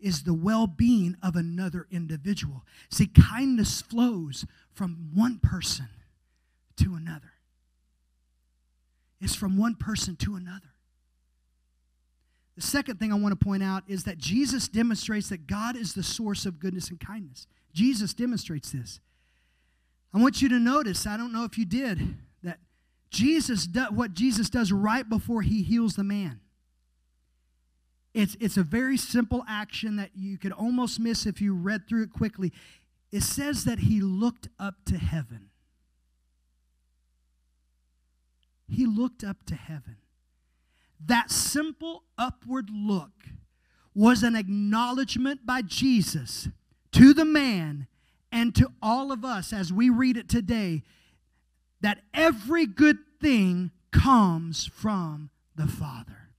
is 0.00 0.24
the 0.24 0.34
well 0.34 0.66
being 0.66 1.16
of 1.22 1.36
another 1.36 1.86
individual. 1.90 2.64
See, 2.90 3.06
kindness 3.06 3.80
flows 3.80 4.44
from 4.72 5.10
one 5.14 5.38
person 5.38 5.88
to 6.78 6.94
another, 6.94 7.32
it's 9.20 9.36
from 9.36 9.56
one 9.56 9.76
person 9.76 10.16
to 10.16 10.34
another. 10.34 10.71
The 12.56 12.62
second 12.62 12.98
thing 12.98 13.12
I 13.12 13.16
want 13.16 13.38
to 13.38 13.44
point 13.44 13.62
out 13.62 13.82
is 13.88 14.04
that 14.04 14.18
Jesus 14.18 14.68
demonstrates 14.68 15.28
that 15.30 15.46
God 15.46 15.76
is 15.76 15.94
the 15.94 16.02
source 16.02 16.44
of 16.44 16.60
goodness 16.60 16.90
and 16.90 17.00
kindness. 17.00 17.46
Jesus 17.72 18.12
demonstrates 18.12 18.70
this. 18.72 19.00
I 20.12 20.18
want 20.18 20.42
you 20.42 20.48
to 20.50 20.58
notice, 20.58 21.06
I 21.06 21.16
don't 21.16 21.32
know 21.32 21.44
if 21.44 21.56
you 21.56 21.64
did, 21.64 22.16
that 22.42 22.58
Jesus 23.10 23.66
what 23.90 24.12
Jesus 24.12 24.50
does 24.50 24.70
right 24.70 25.08
before 25.08 25.40
he 25.40 25.62
heals 25.62 25.94
the 25.94 26.04
man. 26.04 26.40
It's, 28.12 28.36
it's 28.40 28.58
a 28.58 28.62
very 28.62 28.98
simple 28.98 29.42
action 29.48 29.96
that 29.96 30.10
you 30.14 30.36
could 30.36 30.52
almost 30.52 31.00
miss 31.00 31.24
if 31.24 31.40
you 31.40 31.54
read 31.54 31.88
through 31.88 32.02
it 32.02 32.12
quickly. 32.12 32.52
It 33.10 33.22
says 33.22 33.64
that 33.64 33.78
he 33.78 34.02
looked 34.02 34.48
up 34.58 34.74
to 34.86 34.98
heaven. 34.98 35.48
He 38.68 38.84
looked 38.84 39.24
up 39.24 39.44
to 39.46 39.54
heaven. 39.54 39.96
That 41.06 41.30
simple 41.30 42.04
upward 42.16 42.70
look 42.72 43.10
was 43.94 44.22
an 44.22 44.36
acknowledgement 44.36 45.44
by 45.44 45.62
Jesus 45.62 46.48
to 46.92 47.12
the 47.12 47.24
man 47.24 47.86
and 48.30 48.54
to 48.54 48.70
all 48.80 49.12
of 49.12 49.24
us 49.24 49.52
as 49.52 49.72
we 49.72 49.90
read 49.90 50.16
it 50.16 50.28
today 50.28 50.82
that 51.80 52.00
every 52.14 52.64
good 52.64 52.98
thing 53.20 53.70
comes 53.90 54.66
from 54.66 55.30
the 55.56 55.66
Father. 55.66 56.30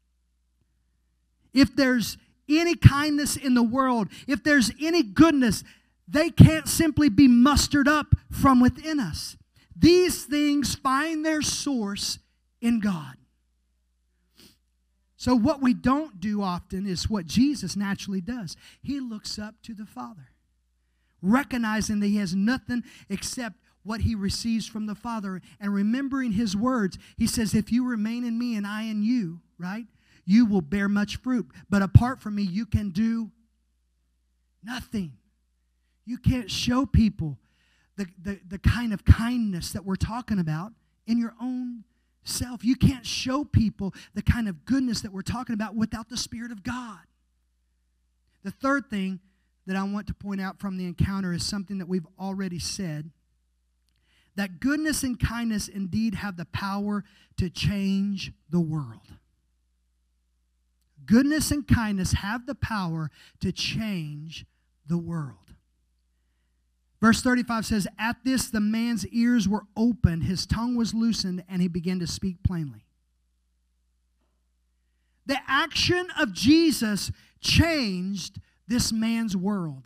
If 1.54 1.76
there's 1.76 2.17
any 2.49 2.76
kindness 2.76 3.36
in 3.36 3.54
the 3.54 3.63
world, 3.63 4.08
if 4.28 4.43
there's 4.43 4.71
any 4.82 5.04
goodness, 5.04 5.63
they 6.08 6.30
can't 6.30 6.67
simply 6.67 7.10
be 7.10 7.28
mustered 7.28 7.88
up 7.88 8.15
from 8.32 8.60
within 8.60 8.99
us. 8.99 9.38
These 9.76 10.26
things 10.26 10.76
find 10.76 11.26
their 11.26 11.41
source 11.41 12.19
in 12.62 12.80
God. 12.80 13.17
So, 15.23 15.36
what 15.36 15.62
we 15.62 15.73
don't 15.73 16.19
do 16.19 16.41
often 16.41 16.86
is 16.86 17.09
what 17.09 17.25
Jesus 17.25 17.77
naturally 17.77 18.19
does. 18.19 18.57
He 18.81 18.99
looks 18.99 19.39
up 19.39 19.55
to 19.62 19.73
the 19.73 19.86
Father, 19.86 20.31
recognizing 21.21 22.01
that 22.01 22.07
he 22.07 22.17
has 22.17 22.36
nothing 22.36 22.83
except 23.07 23.55
what 23.83 24.01
he 24.01 24.15
receives 24.15 24.67
from 24.67 24.86
the 24.86 24.95
Father. 24.95 25.41
And 25.62 25.73
remembering 25.73 26.33
his 26.33 26.57
words, 26.57 26.97
he 27.15 27.25
says, 27.25 27.55
If 27.55 27.71
you 27.71 27.88
remain 27.88 28.25
in 28.25 28.38
me 28.38 28.57
and 28.57 28.67
I 28.67 28.81
in 28.81 29.01
you, 29.01 29.39
right, 29.57 29.86
you 30.25 30.45
will 30.45 30.59
bear 30.59 30.89
much 30.89 31.15
fruit. 31.15 31.47
But 31.69 31.81
apart 31.81 32.19
from 32.19 32.36
me, 32.36 32.43
you 32.43 32.65
can 32.65 32.89
do 32.89 33.31
nothing. 34.62 35.13
You 36.05 36.17
can't 36.17 36.51
show 36.51 36.86
people 36.86 37.39
the, 37.95 38.07
the, 38.21 38.41
the 38.45 38.59
kind 38.59 38.91
of 38.91 39.05
kindness 39.05 39.71
that 39.71 39.86
we're 39.86 39.95
talking 39.95 40.39
about 40.39 40.73
in 41.07 41.17
your 41.17 41.33
own 41.41 41.86
self. 42.23 42.63
You 42.63 42.75
can't 42.75 43.05
show 43.05 43.43
people 43.43 43.93
the 44.13 44.21
kind 44.21 44.47
of 44.47 44.65
goodness 44.65 45.01
that 45.01 45.12
we're 45.12 45.21
talking 45.21 45.53
about 45.53 45.75
without 45.75 46.09
the 46.09 46.17
Spirit 46.17 46.51
of 46.51 46.63
God. 46.63 46.99
The 48.43 48.51
third 48.51 48.89
thing 48.89 49.19
that 49.65 49.75
I 49.75 49.83
want 49.83 50.07
to 50.07 50.13
point 50.13 50.41
out 50.41 50.59
from 50.59 50.77
the 50.77 50.86
encounter 50.86 51.33
is 51.33 51.45
something 51.45 51.77
that 51.77 51.88
we've 51.88 52.07
already 52.19 52.59
said 52.59 53.12
that 54.36 54.59
goodness 54.59 55.03
and 55.03 55.19
kindness 55.19 55.67
indeed 55.67 56.15
have 56.15 56.38
the 56.38 56.45
power 56.45 57.03
to 57.38 57.49
change 57.49 58.31
the 58.49 58.59
world. 58.59 59.17
Goodness 61.05 61.51
and 61.51 61.67
kindness 61.67 62.13
have 62.13 62.45
the 62.45 62.55
power 62.55 63.12
to 63.41 63.51
change 63.51 64.45
the 64.88 64.97
world. 64.97 65.53
Verse 67.04 67.22
35 67.22 67.66
says, 67.66 67.88
At 68.00 68.16
this 68.24 68.48
the 68.48 68.62
man's 68.62 69.06
ears 69.08 69.46
were 69.46 69.66
opened, 69.76 70.24
his 70.24 70.46
tongue 70.46 70.78
was 70.78 70.94
loosened, 70.94 71.44
and 71.50 71.62
he 71.62 71.68
began 71.68 72.00
to 72.00 72.08
speak 72.08 72.42
plainly. 72.44 72.86
The 75.26 75.38
action 75.46 76.08
of 76.18 76.32
Jesus 76.32 77.12
changed 77.42 78.39
this 78.70 78.94
man's 78.94 79.36
world. 79.36 79.84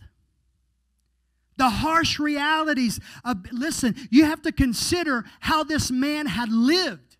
The 1.58 1.70
harsh 1.70 2.20
realities 2.20 3.00
of, 3.26 3.52
listen, 3.52 3.96
you 4.12 4.26
have 4.26 4.44
to 4.44 4.52
consider 4.52 5.26
how 5.40 5.64
this 5.64 5.90
man 5.90 6.28
had 6.28 6.52
lived. 6.52 7.18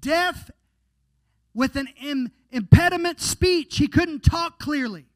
Deaf 0.00 0.50
with 1.54 1.76
an 1.76 1.88
impediment 2.50 3.22
speech, 3.22 3.78
he 3.78 3.88
couldn't 3.88 4.22
talk 4.22 4.58
clearly. 4.58 5.06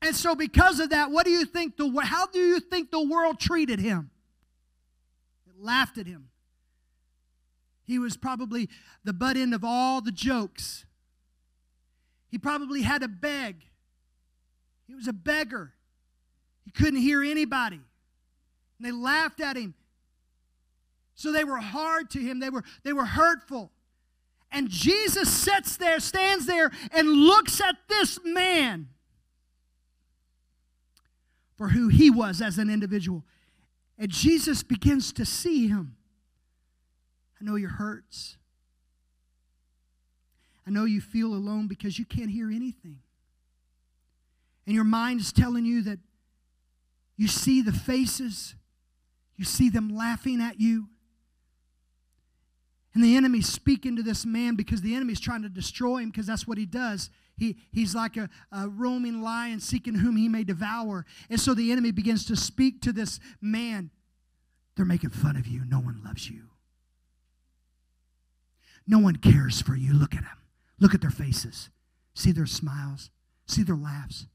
And 0.00 0.14
so, 0.14 0.34
because 0.34 0.78
of 0.78 0.90
that, 0.90 1.10
what 1.10 1.24
do 1.24 1.30
you 1.30 1.44
think 1.44 1.76
the 1.76 1.88
how 2.02 2.26
do 2.26 2.38
you 2.38 2.60
think 2.60 2.90
the 2.90 3.02
world 3.02 3.40
treated 3.40 3.80
him? 3.80 4.10
It 5.46 5.60
laughed 5.60 5.98
at 5.98 6.06
him. 6.06 6.28
He 7.84 7.98
was 7.98 8.16
probably 8.16 8.68
the 9.02 9.12
butt 9.12 9.36
end 9.36 9.54
of 9.54 9.64
all 9.64 10.00
the 10.00 10.12
jokes. 10.12 10.84
He 12.28 12.38
probably 12.38 12.82
had 12.82 13.00
to 13.00 13.08
beg. 13.08 13.64
He 14.86 14.94
was 14.94 15.08
a 15.08 15.12
beggar. 15.12 15.72
He 16.64 16.70
couldn't 16.70 17.00
hear 17.00 17.22
anybody. 17.22 17.80
And 18.78 18.86
they 18.86 18.92
laughed 18.92 19.40
at 19.40 19.56
him. 19.56 19.74
So 21.14 21.32
they 21.32 21.44
were 21.44 21.58
hard 21.58 22.10
to 22.10 22.20
him. 22.20 22.38
They 22.38 22.50
were, 22.50 22.62
they 22.84 22.92
were 22.92 23.06
hurtful. 23.06 23.72
And 24.52 24.68
Jesus 24.68 25.30
sits 25.32 25.76
there, 25.76 25.98
stands 25.98 26.46
there, 26.46 26.70
and 26.92 27.08
looks 27.08 27.60
at 27.60 27.76
this 27.88 28.18
man 28.24 28.88
for 31.58 31.68
who 31.68 31.88
he 31.88 32.08
was 32.08 32.40
as 32.40 32.56
an 32.56 32.70
individual. 32.70 33.24
And 33.98 34.10
Jesus 34.10 34.62
begins 34.62 35.12
to 35.14 35.26
see 35.26 35.66
him. 35.66 35.96
I 37.40 37.44
know 37.44 37.56
your 37.56 37.70
hurts. 37.70 38.36
I 40.66 40.70
know 40.70 40.84
you 40.84 41.00
feel 41.00 41.34
alone 41.34 41.66
because 41.66 41.98
you 41.98 42.04
can't 42.04 42.30
hear 42.30 42.48
anything. 42.48 43.00
And 44.66 44.74
your 44.74 44.84
mind 44.84 45.20
is 45.20 45.32
telling 45.32 45.64
you 45.64 45.82
that 45.82 45.98
you 47.16 47.26
see 47.26 47.60
the 47.60 47.72
faces, 47.72 48.54
you 49.36 49.44
see 49.44 49.68
them 49.68 49.94
laughing 49.94 50.40
at 50.40 50.60
you. 50.60 50.88
And 52.94 53.04
the 53.04 53.16
enemy's 53.16 53.48
speaking 53.48 53.96
to 53.96 54.02
this 54.02 54.24
man 54.24 54.56
because 54.56 54.80
the 54.80 54.94
enemy's 54.94 55.20
trying 55.20 55.42
to 55.42 55.48
destroy 55.48 55.98
him 55.98 56.10
because 56.10 56.26
that's 56.26 56.46
what 56.46 56.58
he 56.58 56.66
does. 56.66 57.10
He, 57.36 57.56
he's 57.70 57.94
like 57.94 58.16
a, 58.16 58.28
a 58.50 58.68
roaming 58.68 59.22
lion 59.22 59.60
seeking 59.60 59.94
whom 59.94 60.16
he 60.16 60.28
may 60.28 60.42
devour. 60.42 61.06
And 61.30 61.40
so 61.40 61.54
the 61.54 61.70
enemy 61.70 61.92
begins 61.92 62.24
to 62.26 62.36
speak 62.36 62.82
to 62.82 62.92
this 62.92 63.20
man. 63.40 63.90
They're 64.76 64.84
making 64.84 65.10
fun 65.10 65.36
of 65.36 65.46
you. 65.46 65.64
No 65.64 65.78
one 65.78 66.00
loves 66.04 66.28
you. 66.28 66.44
No 68.86 68.98
one 68.98 69.16
cares 69.16 69.60
for 69.60 69.76
you. 69.76 69.92
Look 69.92 70.14
at 70.14 70.22
them. 70.22 70.38
Look 70.80 70.94
at 70.94 71.00
their 71.00 71.10
faces. 71.10 71.68
See 72.14 72.32
their 72.32 72.46
smiles. 72.46 73.10
See 73.46 73.62
their 73.62 73.76
laughs. 73.76 74.26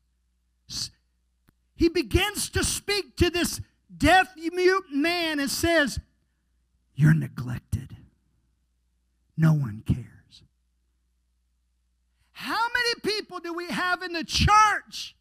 He 1.75 1.89
begins 1.89 2.49
to 2.51 2.63
speak 2.63 3.17
to 3.17 3.29
this 3.29 3.59
deaf, 3.95 4.33
mute 4.35 4.85
man 4.91 5.39
and 5.39 5.49
says, 5.49 5.99
You're 6.95 7.13
neglected. 7.13 7.92
No 9.35 9.53
one 9.53 9.83
cares. 9.85 10.43
How 12.33 12.67
many 12.73 13.15
people 13.15 13.39
do 13.39 13.53
we 13.53 13.67
have 13.67 14.03
in 14.03 14.13
the 14.13 14.23
church 14.23 15.15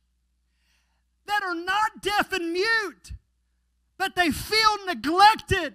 that 1.27 1.43
are 1.45 1.55
not 1.55 2.03
deaf 2.03 2.33
and 2.33 2.53
mute, 2.53 3.13
but 3.97 4.17
they 4.17 4.31
feel 4.31 4.85
neglected 4.87 5.75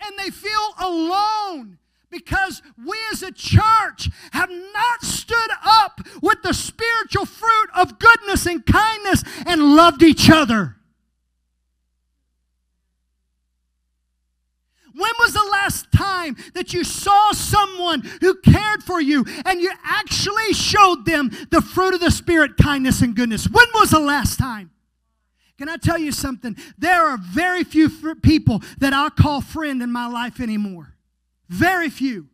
and 0.00 0.18
they 0.18 0.30
feel 0.30 0.74
alone 0.78 1.78
because 2.10 2.62
we 2.86 2.96
as 3.10 3.22
a 3.22 3.32
church 3.32 4.08
have 4.32 4.50
not 4.50 5.02
stood 5.02 5.50
up 5.64 6.00
with 6.22 6.42
the 6.42 6.54
spiritual 6.54 7.26
fruit 7.26 7.68
of 7.74 7.98
goodness 7.98 8.46
and 8.46 8.64
kindness 8.64 9.24
and 9.46 9.74
loved 9.74 10.02
each 10.02 10.30
other? 10.30 10.76
When 15.04 15.12
was 15.18 15.34
the 15.34 15.48
last 15.52 15.92
time 15.92 16.34
that 16.54 16.72
you 16.72 16.82
saw 16.82 17.32
someone 17.32 18.00
who 18.22 18.40
cared 18.40 18.82
for 18.82 19.02
you 19.02 19.26
and 19.44 19.60
you 19.60 19.70
actually 19.84 20.54
showed 20.54 21.04
them 21.04 21.30
the 21.50 21.60
fruit 21.60 21.92
of 21.92 22.00
the 22.00 22.10
Spirit, 22.10 22.56
kindness 22.56 23.02
and 23.02 23.14
goodness? 23.14 23.46
When 23.46 23.66
was 23.74 23.90
the 23.90 23.98
last 23.98 24.38
time? 24.38 24.70
Can 25.58 25.68
I 25.68 25.76
tell 25.76 25.98
you 25.98 26.10
something? 26.10 26.56
There 26.78 27.04
are 27.04 27.18
very 27.18 27.64
few 27.64 27.90
people 28.22 28.62
that 28.78 28.94
I 28.94 29.10
call 29.10 29.42
friend 29.42 29.82
in 29.82 29.92
my 29.92 30.06
life 30.06 30.40
anymore. 30.40 30.94
Very 31.50 31.90
few. 31.90 32.28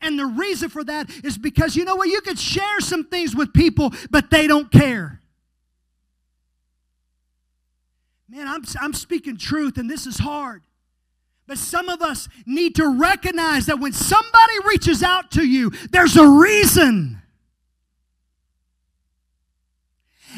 And 0.00 0.18
the 0.18 0.26
reason 0.26 0.70
for 0.70 0.82
that 0.82 1.08
is 1.22 1.38
because 1.38 1.76
you 1.76 1.84
know 1.84 1.94
what? 1.94 2.08
You 2.08 2.22
could 2.22 2.40
share 2.40 2.80
some 2.80 3.04
things 3.04 3.36
with 3.36 3.52
people, 3.52 3.92
but 4.10 4.30
they 4.30 4.48
don't 4.48 4.72
care. 4.72 5.20
Man, 8.28 8.48
I'm, 8.48 8.64
I'm 8.80 8.94
speaking 8.94 9.36
truth, 9.36 9.78
and 9.78 9.88
this 9.88 10.08
is 10.08 10.18
hard. 10.18 10.64
But 11.48 11.56
some 11.56 11.88
of 11.88 12.02
us 12.02 12.28
need 12.44 12.74
to 12.74 12.86
recognize 12.86 13.66
that 13.66 13.80
when 13.80 13.94
somebody 13.94 14.52
reaches 14.66 15.02
out 15.02 15.30
to 15.32 15.42
you, 15.42 15.70
there's 15.90 16.14
a 16.14 16.28
reason. 16.28 17.22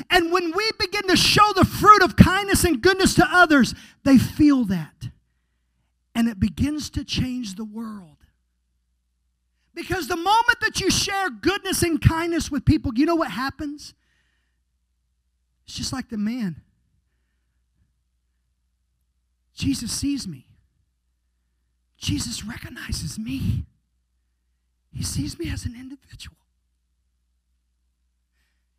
And 0.09 0.31
when 0.33 0.53
we 0.55 0.71
begin 0.79 1.09
to 1.09 1.17
show 1.17 1.53
the 1.57 1.65
fruit 1.65 2.05
of 2.05 2.15
kindness 2.15 2.63
and 2.63 2.81
goodness 2.81 3.15
to 3.15 3.27
others, 3.29 3.75
they 4.05 4.19
feel 4.19 4.65
that. 4.67 5.11
And 6.15 6.29
it 6.29 6.39
begins 6.39 6.89
to 6.91 7.03
change 7.03 7.57
the 7.57 7.65
world. 7.65 8.19
Because 9.75 10.07
the 10.07 10.17
moment 10.17 10.61
that 10.61 10.81
you 10.81 10.91
share 10.91 11.29
goodness 11.29 11.83
and 11.83 12.01
kindness 12.01 12.53
with 12.53 12.65
people, 12.65 12.93
you 12.95 13.05
know 13.05 13.17
what 13.17 13.33
happens? 13.33 13.95
It's 15.67 15.77
just 15.77 15.93
like 15.93 16.09
the 16.09 16.19
man. 16.19 16.63
Jesus 19.55 19.91
sees 19.91 20.29
me. 20.29 20.50
Jesus 22.01 22.45
recognizes 22.45 23.19
me. 23.19 23.67
He 24.93 25.05
sees 25.05 25.39
me 25.39 25.53
as 25.53 25.67
an 25.67 25.75
individual. 25.75 26.37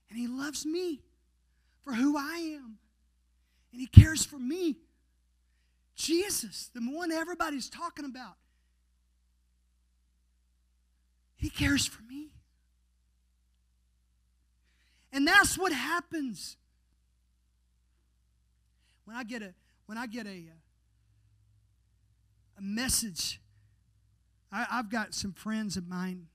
And 0.10 0.18
He 0.18 0.28
loves 0.28 0.66
me 0.66 1.02
for 1.84 1.94
who 1.94 2.18
I 2.18 2.56
am. 2.56 2.78
And 3.72 3.80
He 3.80 3.88
cares 3.88 4.26
for 4.26 4.40
me. 4.40 4.76
Jesus, 5.96 6.72
the 6.74 6.82
one 6.82 7.12
everybody's 7.12 7.70
talking 7.70 8.06
about, 8.06 8.36
He 11.36 11.50
cares 11.50 11.86
for 11.86 12.02
me. 12.04 12.30
And 15.14 15.28
that's 15.28 15.58
what 15.58 15.72
happens 15.72 16.58
when 19.06 19.16
I 19.16 19.24
get 19.24 19.44
a 19.44 19.54
when 19.86 19.98
I 19.98 20.08
get 20.08 20.26
a 20.26 20.30
uh, 20.30 20.61
a 22.62 22.64
message. 22.64 23.41
I, 24.51 24.66
I've 24.72 24.89
got 24.89 25.14
some 25.14 25.34
friends 25.34 25.78
of 25.78 25.88
mine 25.88 26.28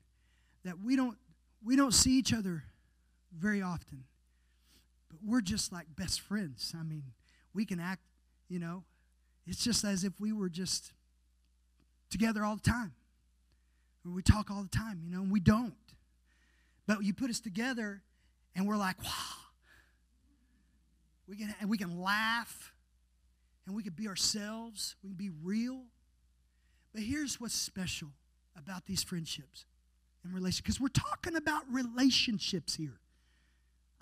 that 0.64 0.81
we 0.81 0.97
don't 0.97 1.16
we 1.64 1.77
don't 1.77 1.95
see 1.95 2.18
each 2.18 2.33
other 2.33 2.64
very 3.37 3.62
often, 3.62 4.05
but 5.09 5.18
we're 5.24 5.41
just 5.41 5.72
like 5.72 5.87
best 5.97 6.20
friends. 6.20 6.72
I 6.79 6.83
mean, 6.83 7.03
we 7.55 7.64
can 7.64 7.81
act, 7.81 8.03
you 8.49 8.59
know, 8.59 8.85
it's 9.47 9.62
just 9.62 9.85
as 9.85 10.05
if 10.05 10.12
we 10.20 10.33
were 10.33 10.49
just 10.49 10.93
together 12.11 12.45
all 12.45 12.57
the 12.57 12.70
time. 12.70 12.93
We 14.05 14.22
talk 14.22 14.51
all 14.51 14.62
the 14.62 14.68
time, 14.68 15.01
you 15.03 15.11
know, 15.11 15.22
and 15.22 15.33
we 15.33 15.41
don't. 15.41 15.74
But 16.87 17.03
you 17.03 17.12
put 17.12 17.31
us 17.31 17.41
together 17.41 18.03
and 18.55 18.66
we're 18.68 18.77
like, 18.77 19.03
wow. 19.03 19.11
We 21.29 21.37
can, 21.37 21.53
and 21.61 21.68
we 21.68 21.77
can 21.77 22.01
laugh 22.01 22.72
and 23.66 23.74
we 23.74 23.83
can 23.83 23.95
be 23.95 24.07
ourselves. 24.07 24.95
We 25.03 25.11
can 25.11 25.16
be 25.16 25.31
real. 25.43 25.83
But 26.97 27.05
here's 27.05 27.39
what's 27.39 27.53
special 27.55 28.09
about 28.57 28.87
these 28.87 29.03
friendships 29.03 29.67
and 30.25 30.33
relationships, 30.33 30.79
because 30.79 30.81
we're 30.81 30.89
talking 30.89 31.37
about 31.37 31.65
relationships 31.71 32.75
here. 32.75 32.99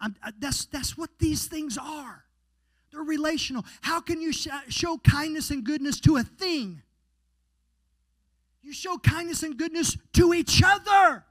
I, 0.01 0.11
that's, 0.39 0.67
that's 0.67 0.97
what 0.97 1.11
these 1.19 1.49
things 1.49 1.77
are. 1.77 2.25
They're 2.93 3.03
relational. 3.03 3.65
How 3.81 4.01
can 4.01 4.23
you 4.23 4.33
sh- 4.33 4.47
show 4.69 4.99
kindness 4.99 5.51
and 5.51 5.65
goodness 5.65 5.99
to 6.03 6.19
a 6.19 6.23
thing? 6.23 6.83
You 8.63 8.73
show 8.73 8.97
kindness 8.97 9.43
and 9.43 9.59
goodness 9.59 9.97
to 10.13 10.33
each 10.33 10.63
other. 10.65 11.25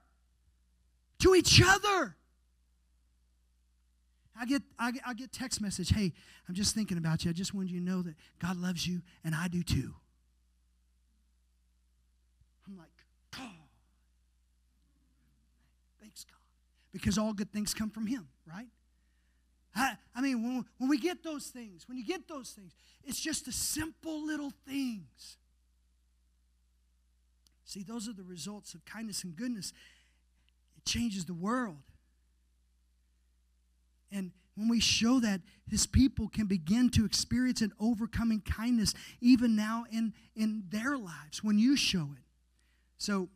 To 1.19 1.33
each 1.33 1.61
other. 1.65 2.17
I 4.37 4.45
get, 4.45 4.63
I 4.77 4.91
get, 4.91 5.03
I 5.07 5.13
get 5.13 5.31
text 5.31 5.61
message, 5.61 5.91
hey, 5.91 6.11
I'm 6.49 6.55
just 6.55 6.75
thinking 6.75 6.97
about 6.97 7.23
you. 7.23 7.29
I 7.29 7.33
just 7.33 7.53
wanted 7.53 7.71
you 7.71 7.79
to 7.79 7.85
know 7.85 8.01
that 8.01 8.15
God 8.41 8.57
loves 8.57 8.85
you 8.85 9.01
and 9.23 9.33
I 9.33 9.47
do 9.47 9.63
too. 9.63 9.93
I'm 12.65 12.77
like, 12.77 12.87
oh, 13.39 13.67
thanks 15.99 16.23
God. 16.23 16.37
Because 16.93 17.17
all 17.17 17.33
good 17.33 17.51
things 17.51 17.73
come 17.73 17.89
from 17.89 18.07
Him, 18.07 18.27
right? 18.45 18.67
I, 19.75 19.97
I 20.15 20.21
mean, 20.21 20.43
when, 20.43 20.65
when 20.77 20.89
we 20.89 20.99
get 20.99 21.23
those 21.23 21.47
things, 21.47 21.87
when 21.87 21.97
you 21.97 22.05
get 22.05 22.27
those 22.27 22.51
things, 22.51 22.73
it's 23.03 23.19
just 23.19 23.45
the 23.45 23.51
simple 23.51 24.25
little 24.25 24.53
things. 24.67 25.37
See, 27.65 27.83
those 27.83 28.07
are 28.07 28.13
the 28.13 28.23
results 28.23 28.75
of 28.75 28.85
kindness 28.85 29.23
and 29.23 29.35
goodness. 29.35 29.73
It 30.77 30.85
changes 30.85 31.25
the 31.25 31.33
world. 31.33 31.81
And 34.11 34.31
when 34.55 34.69
we 34.69 34.79
show 34.79 35.19
that, 35.21 35.41
his 35.67 35.87
people 35.87 36.29
can 36.29 36.45
begin 36.45 36.89
to 36.91 37.05
experience 37.05 37.61
an 37.61 37.71
overcoming 37.79 38.41
kindness 38.41 38.93
even 39.21 39.55
now 39.55 39.85
in, 39.91 40.13
in 40.35 40.63
their 40.69 40.97
lives 40.97 41.43
when 41.43 41.57
you 41.57 41.75
show 41.75 42.09
it. 42.15 42.23
So 42.99 43.29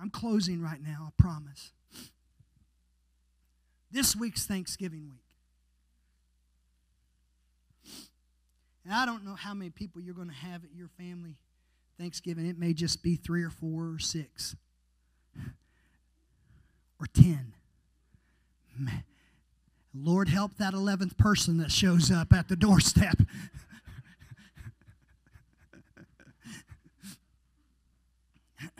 I'm 0.00 0.10
closing 0.10 0.60
right 0.60 0.80
now, 0.80 1.08
I 1.08 1.22
promise. 1.22 1.72
This 3.94 4.14
week's 4.16 4.44
Thanksgiving 4.44 5.08
week. 5.08 5.20
And 8.84 8.92
I 8.92 9.06
don't 9.06 9.24
know 9.24 9.36
how 9.36 9.54
many 9.54 9.70
people 9.70 10.02
you're 10.02 10.16
going 10.16 10.26
to 10.26 10.34
have 10.34 10.64
at 10.64 10.74
your 10.74 10.88
family 10.98 11.36
Thanksgiving. 11.96 12.44
It 12.44 12.58
may 12.58 12.72
just 12.72 13.04
be 13.04 13.14
three 13.14 13.44
or 13.44 13.50
four 13.50 13.92
or 13.92 14.00
six 14.00 14.56
or 16.98 17.06
ten. 17.06 17.52
Lord, 19.94 20.28
help 20.28 20.56
that 20.56 20.74
11th 20.74 21.16
person 21.16 21.58
that 21.58 21.70
shows 21.70 22.10
up 22.10 22.32
at 22.32 22.48
the 22.48 22.56
doorstep. 22.56 23.22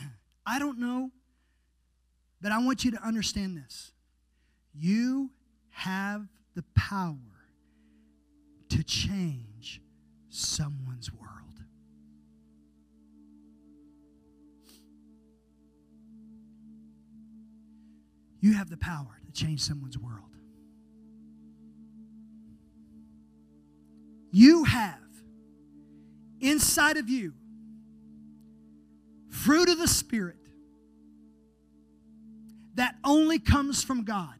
I 0.45 0.59
don't 0.59 0.81
know, 0.81 1.12
but 2.43 2.51
I 2.51 2.59
want 2.59 2.85
you 2.85 2.91
to 2.91 3.01
understand 3.01 3.57
this. 3.57 3.93
You 4.75 5.31
have 5.70 6.27
the 6.55 6.64
power 6.75 7.16
to 8.70 8.83
change 8.83 9.81
someone's 10.29 11.12
world. 11.12 11.31
You 18.41 18.55
have 18.55 18.68
the 18.68 18.77
power 18.77 19.20
to 19.25 19.33
change 19.33 19.61
someone's 19.61 19.97
world. 19.97 20.37
You 24.31 24.64
have 24.64 24.99
inside 26.41 26.97
of 26.97 27.09
you 27.09 27.33
fruit 29.31 29.68
of 29.68 29.79
the 29.79 29.89
Spirit 29.89 30.37
that 32.75 32.97
only 33.05 33.39
comes 33.39 33.83
from 33.83 34.05
God. 34.05 34.35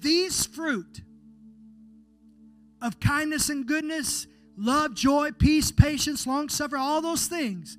These 0.00 0.46
fruit 0.46 1.02
of 2.80 3.00
kindness 3.00 3.48
and 3.48 3.66
goodness, 3.66 4.26
love, 4.56 4.94
joy, 4.94 5.32
peace, 5.32 5.70
patience, 5.70 6.26
long 6.26 6.48
suffering, 6.48 6.82
all 6.82 7.00
those 7.00 7.26
things 7.26 7.78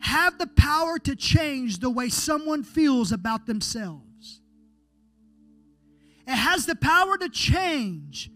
have 0.00 0.38
the 0.38 0.46
power 0.46 0.98
to 0.98 1.14
change 1.14 1.78
the 1.78 1.90
way 1.90 2.08
someone 2.08 2.64
feels 2.64 3.12
about 3.12 3.46
themselves. 3.46 4.40
It 6.26 6.34
has 6.34 6.66
the 6.66 6.74
power 6.76 7.16
to 7.18 7.28
change 7.28 8.30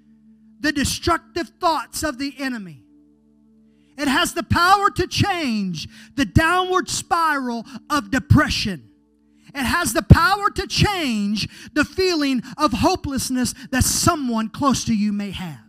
the 0.60 0.72
destructive 0.72 1.50
thoughts 1.60 2.02
of 2.02 2.18
the 2.18 2.34
enemy. 2.38 2.82
It 3.98 4.08
has 4.08 4.34
the 4.34 4.42
power 4.42 4.90
to 4.90 5.06
change 5.06 5.88
the 6.14 6.24
downward 6.24 6.88
spiral 6.88 7.64
of 7.88 8.10
depression. 8.10 8.90
It 9.56 9.64
has 9.64 9.94
the 9.94 10.02
power 10.02 10.50
to 10.50 10.66
change 10.66 11.48
the 11.72 11.82
feeling 11.82 12.42
of 12.58 12.72
hopelessness 12.74 13.54
that 13.70 13.84
someone 13.84 14.50
close 14.50 14.84
to 14.84 14.94
you 14.94 15.14
may 15.14 15.30
have. 15.30 15.60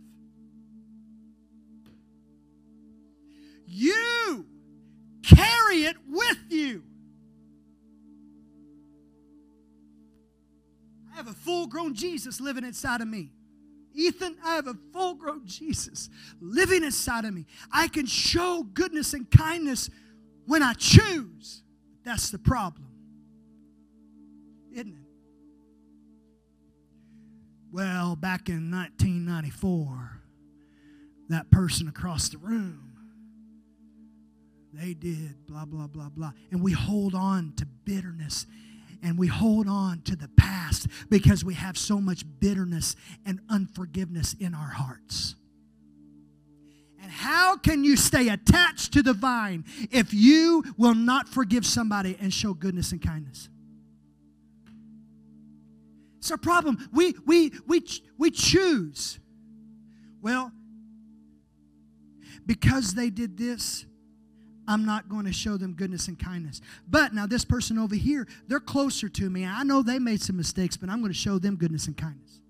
You 3.66 4.44
carry 5.22 5.84
it 5.84 5.96
with 6.06 6.36
you. 6.50 6.82
I 11.10 11.16
have 11.16 11.28
a 11.28 11.32
full 11.32 11.66
grown 11.66 11.94
Jesus 11.94 12.42
living 12.42 12.64
inside 12.64 13.00
of 13.00 13.08
me. 13.08 13.32
Ethan, 13.94 14.36
I 14.44 14.56
have 14.56 14.66
a 14.66 14.76
full 14.92 15.14
grown 15.14 15.46
Jesus 15.46 16.10
living 16.42 16.84
inside 16.84 17.24
of 17.24 17.32
me. 17.32 17.46
I 17.72 17.88
can 17.88 18.04
show 18.04 18.64
goodness 18.64 19.14
and 19.14 19.30
kindness 19.30 19.88
when 20.44 20.62
I 20.62 20.74
choose. 20.74 21.62
That's 22.04 22.30
the 22.30 22.38
problem, 22.38 22.87
isn't 24.72 24.92
it? 24.92 25.08
Well, 27.70 28.16
back 28.16 28.48
in 28.48 28.70
1994, 28.70 30.22
that 31.28 31.50
person 31.50 31.88
across 31.88 32.30
the 32.30 32.38
room, 32.38 32.88
they 34.72 34.94
did 34.94 35.46
blah, 35.46 35.64
blah, 35.64 35.86
blah, 35.86 36.08
blah. 36.08 36.32
And 36.50 36.62
we 36.62 36.72
hold 36.72 37.14
on 37.14 37.52
to 37.56 37.66
bitterness 37.66 38.46
and 39.02 39.18
we 39.18 39.26
hold 39.26 39.68
on 39.68 40.02
to 40.02 40.16
the 40.16 40.28
past 40.36 40.86
because 41.08 41.44
we 41.44 41.54
have 41.54 41.78
so 41.78 42.00
much 42.00 42.24
bitterness 42.40 42.96
and 43.24 43.40
unforgiveness 43.48 44.34
in 44.34 44.54
our 44.54 44.70
hearts. 44.70 45.34
And 47.00 47.10
how 47.10 47.56
can 47.56 47.84
you 47.84 47.96
stay 47.96 48.28
attached 48.28 48.92
to 48.94 49.02
the 49.02 49.12
vine 49.12 49.64
if 49.90 50.12
you 50.12 50.64
will 50.76 50.94
not 50.94 51.28
forgive 51.28 51.64
somebody 51.64 52.16
and 52.20 52.32
show 52.32 52.54
goodness 52.54 52.92
and 52.92 53.00
kindness? 53.00 53.48
It's 56.28 56.32
our 56.32 56.36
problem. 56.36 56.90
We, 56.92 57.14
we, 57.24 57.52
we, 57.66 57.82
we 58.18 58.30
choose. 58.30 59.18
Well, 60.20 60.52
because 62.44 62.92
they 62.92 63.08
did 63.08 63.38
this, 63.38 63.86
I'm 64.66 64.84
not 64.84 65.08
going 65.08 65.24
to 65.24 65.32
show 65.32 65.56
them 65.56 65.72
goodness 65.72 66.06
and 66.06 66.18
kindness. 66.18 66.60
But 66.86 67.14
now, 67.14 67.26
this 67.26 67.46
person 67.46 67.78
over 67.78 67.94
here, 67.94 68.28
they're 68.46 68.60
closer 68.60 69.08
to 69.08 69.30
me. 69.30 69.46
I 69.46 69.62
know 69.62 69.82
they 69.82 69.98
made 69.98 70.20
some 70.20 70.36
mistakes, 70.36 70.76
but 70.76 70.90
I'm 70.90 71.00
going 71.00 71.14
to 71.14 71.18
show 71.18 71.38
them 71.38 71.56
goodness 71.56 71.86
and 71.86 71.96
kindness. 71.96 72.42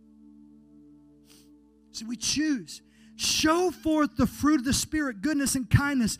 So 1.92 2.04
we 2.06 2.16
choose. 2.16 2.82
Show 3.14 3.70
forth 3.70 4.16
the 4.16 4.26
fruit 4.26 4.58
of 4.58 4.64
the 4.64 4.72
Spirit, 4.72 5.22
goodness 5.22 5.54
and 5.54 5.70
kindness. 5.70 6.18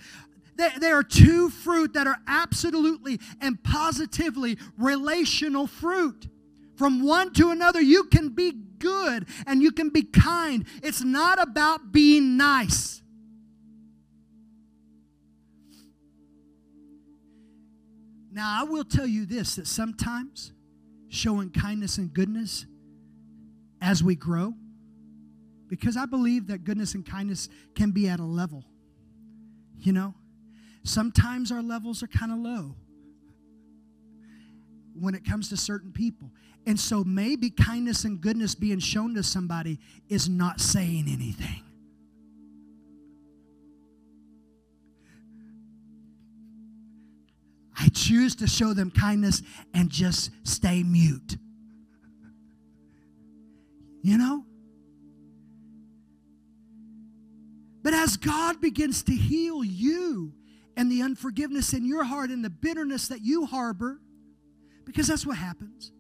There 0.57 0.97
are 0.97 1.03
two 1.03 1.51
fruit 1.51 1.95
that 1.95 2.07
are 2.07 2.19
absolutely 2.29 3.19
and 3.41 3.61
positively 3.65 4.59
relational 4.77 5.67
fruit. 5.67 6.29
From 6.79 7.03
one 7.03 7.33
to 7.35 7.51
another, 7.51 7.81
you 7.81 8.05
can 8.05 8.29
be 8.29 8.53
good 8.53 9.27
and 9.47 9.61
you 9.61 9.73
can 9.73 9.89
be 9.89 10.03
kind. 10.03 10.65
It's 10.81 11.03
not 11.03 11.43
about 11.43 11.91
being 11.91 12.37
nice. 12.37 13.03
Now, 18.31 18.61
I 18.61 18.63
will 18.63 18.85
tell 18.85 19.09
you 19.09 19.27
this 19.27 19.57
that 19.57 19.67
sometimes 19.67 20.53
showing 21.09 21.51
kindness 21.51 21.99
and 21.99 22.15
goodness 22.15 22.65
as 23.83 24.05
we 24.05 24.15
grow, 24.15 24.55
because 25.67 25.97
I 25.97 26.07
believe 26.07 26.47
that 26.47 26.63
goodness 26.63 26.95
and 26.95 27.05
kindness 27.05 27.49
can 27.75 27.91
be 27.91 28.09
at 28.09 28.21
a 28.21 28.25
level. 28.25 28.65
You 29.81 29.93
know, 29.93 30.15
sometimes 30.85 31.51
our 31.51 31.63
levels 31.63 32.05
are 32.05 32.07
kind 32.07 32.31
of 32.31 32.39
low 32.39 32.77
when 34.95 35.15
it 35.15 35.25
comes 35.25 35.49
to 35.49 35.57
certain 35.57 35.93
people. 35.93 36.31
And 36.69 36.79
so 36.79 37.03
maybe 37.03 37.49
kindness 37.49 38.05
and 38.05 38.21
goodness 38.21 38.55
being 38.55 38.79
shown 38.79 39.15
to 39.15 39.23
somebody 39.23 39.81
is 40.11 40.29
not 40.29 40.61
saying 40.61 41.07
anything. 41.09 41.63
I 47.75 47.89
choose 47.89 48.37
to 48.37 48.47
show 48.47 48.75
them 48.75 48.91
kindness 48.91 49.41
and 49.73 49.89
just 49.89 50.31
stay 50.43 50.83
mute. 50.83 51.39
You 54.03 54.19
know? 54.19 54.45
But 57.83 57.95
as 57.95 58.19
God 58.19 58.61
begins 58.61 59.03
to 59.05 59.13
heal 59.13 59.65
you 59.65 60.35
and 60.77 60.93
the 60.93 61.01
unforgiveness 61.01 61.73
in 61.73 61.87
your 61.87 62.05
heart 62.05 62.29
and 62.29 62.45
the 62.45 62.51
bitterness 62.51 63.09
that 63.09 63.23
you 63.23 63.47
harbor, 63.47 64.03
because 64.85 65.07
that's 65.07 65.25
what 65.25 65.39
happens. 65.39 65.93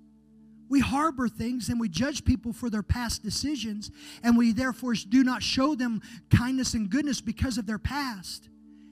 We 0.69 0.81
harbor 0.81 1.29
things 1.29 1.69
and 1.69 1.81
we 1.81 1.89
judge 1.89 2.25
people 2.25 2.53
for 2.53 2.69
their 2.71 2.83
past 2.83 3.23
decisions, 3.23 3.91
and 4.23 4.37
we 4.37 4.53
therefore 4.53 4.95
do 4.95 5.25
not 5.25 5.43
show 5.43 5.75
them 5.75 6.03
kindness 6.31 6.75
and 6.75 6.91
goodness 6.91 7.21
because 7.21 7.59
of 7.59 7.67
their 7.67 7.79
past. 7.79 8.49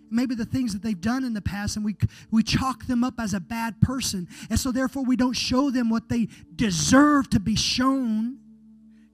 maybe 0.09 0.35
the 0.37 0.45
things 0.45 0.73
that 0.73 0.83
they've 0.83 1.01
done 1.01 1.25
in 1.25 1.35
the 1.35 1.43
past 1.43 1.75
and 1.77 1.85
we 1.85 1.97
we 2.31 2.43
chalk 2.43 2.87
them 2.87 3.03
up 3.03 3.15
as 3.19 3.35
a 3.35 3.41
bad 3.41 3.81
person. 3.81 4.29
And 4.49 4.59
so 4.59 4.71
therefore 4.73 5.05
we 5.05 5.17
don't 5.17 5.35
show 5.37 5.71
them 5.71 5.91
what 5.91 6.09
they 6.09 6.29
deserve 6.55 7.29
to 7.31 7.41
be 7.41 7.57
shown. 7.57 8.39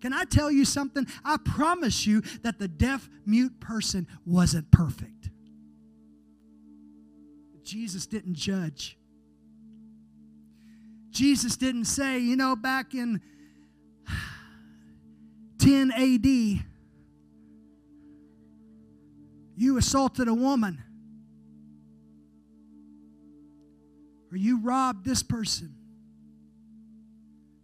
Can 0.02 0.12
i 0.12 0.24
tell 0.24 0.50
you 0.50 0.64
something? 0.64 1.06
I 1.24 1.36
promise 1.38 2.06
you 2.06 2.22
that 2.42 2.58
the 2.58 2.68
deaf 2.68 3.08
mute 3.24 3.58
person 3.60 4.06
wasn't 4.26 4.70
perfect. 4.70 5.30
Jesus 7.64 8.06
didn't 8.06 8.34
judge 8.34 8.98
jesus 11.12 11.56
didn't 11.56 11.84
say 11.84 12.18
you 12.18 12.34
know 12.34 12.56
back 12.56 12.94
in 12.94 13.20
10 15.58 15.92
AD 15.92 16.64
you 19.56 19.78
assaulted 19.78 20.28
a 20.28 20.34
woman, 20.34 20.82
or 24.30 24.36
you 24.36 24.60
robbed 24.60 25.04
this 25.04 25.22
person, 25.22 25.74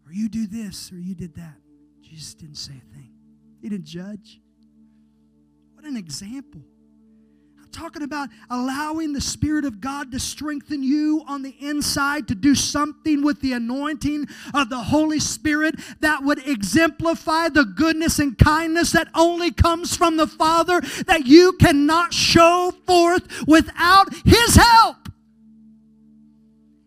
or 0.06 0.12
you 0.12 0.28
do 0.28 0.46
this, 0.46 0.92
or 0.92 0.96
you 0.96 1.14
did 1.14 1.34
that. 1.34 1.56
Jesus 2.02 2.34
didn't 2.34 2.56
say 2.56 2.74
a 2.74 2.94
thing, 2.94 3.10
He 3.60 3.68
didn't 3.68 3.86
judge. 3.86 4.40
What 5.74 5.84
an 5.84 5.96
example 5.96 6.62
talking 7.78 8.02
about 8.02 8.28
allowing 8.50 9.12
the 9.12 9.20
Spirit 9.20 9.64
of 9.64 9.80
God 9.80 10.10
to 10.10 10.18
strengthen 10.18 10.82
you 10.82 11.22
on 11.28 11.42
the 11.42 11.54
inside 11.60 12.26
to 12.26 12.34
do 12.34 12.54
something 12.54 13.22
with 13.22 13.40
the 13.40 13.52
anointing 13.52 14.26
of 14.52 14.68
the 14.68 14.78
Holy 14.78 15.20
Spirit 15.20 15.76
that 16.00 16.24
would 16.24 16.44
exemplify 16.46 17.48
the 17.48 17.64
goodness 17.64 18.18
and 18.18 18.36
kindness 18.36 18.90
that 18.92 19.06
only 19.14 19.52
comes 19.52 19.96
from 19.96 20.16
the 20.16 20.26
Father 20.26 20.80
that 21.06 21.26
you 21.26 21.52
cannot 21.52 22.12
show 22.12 22.72
forth 22.84 23.46
without 23.46 24.12
His 24.24 24.56
help. 24.56 25.08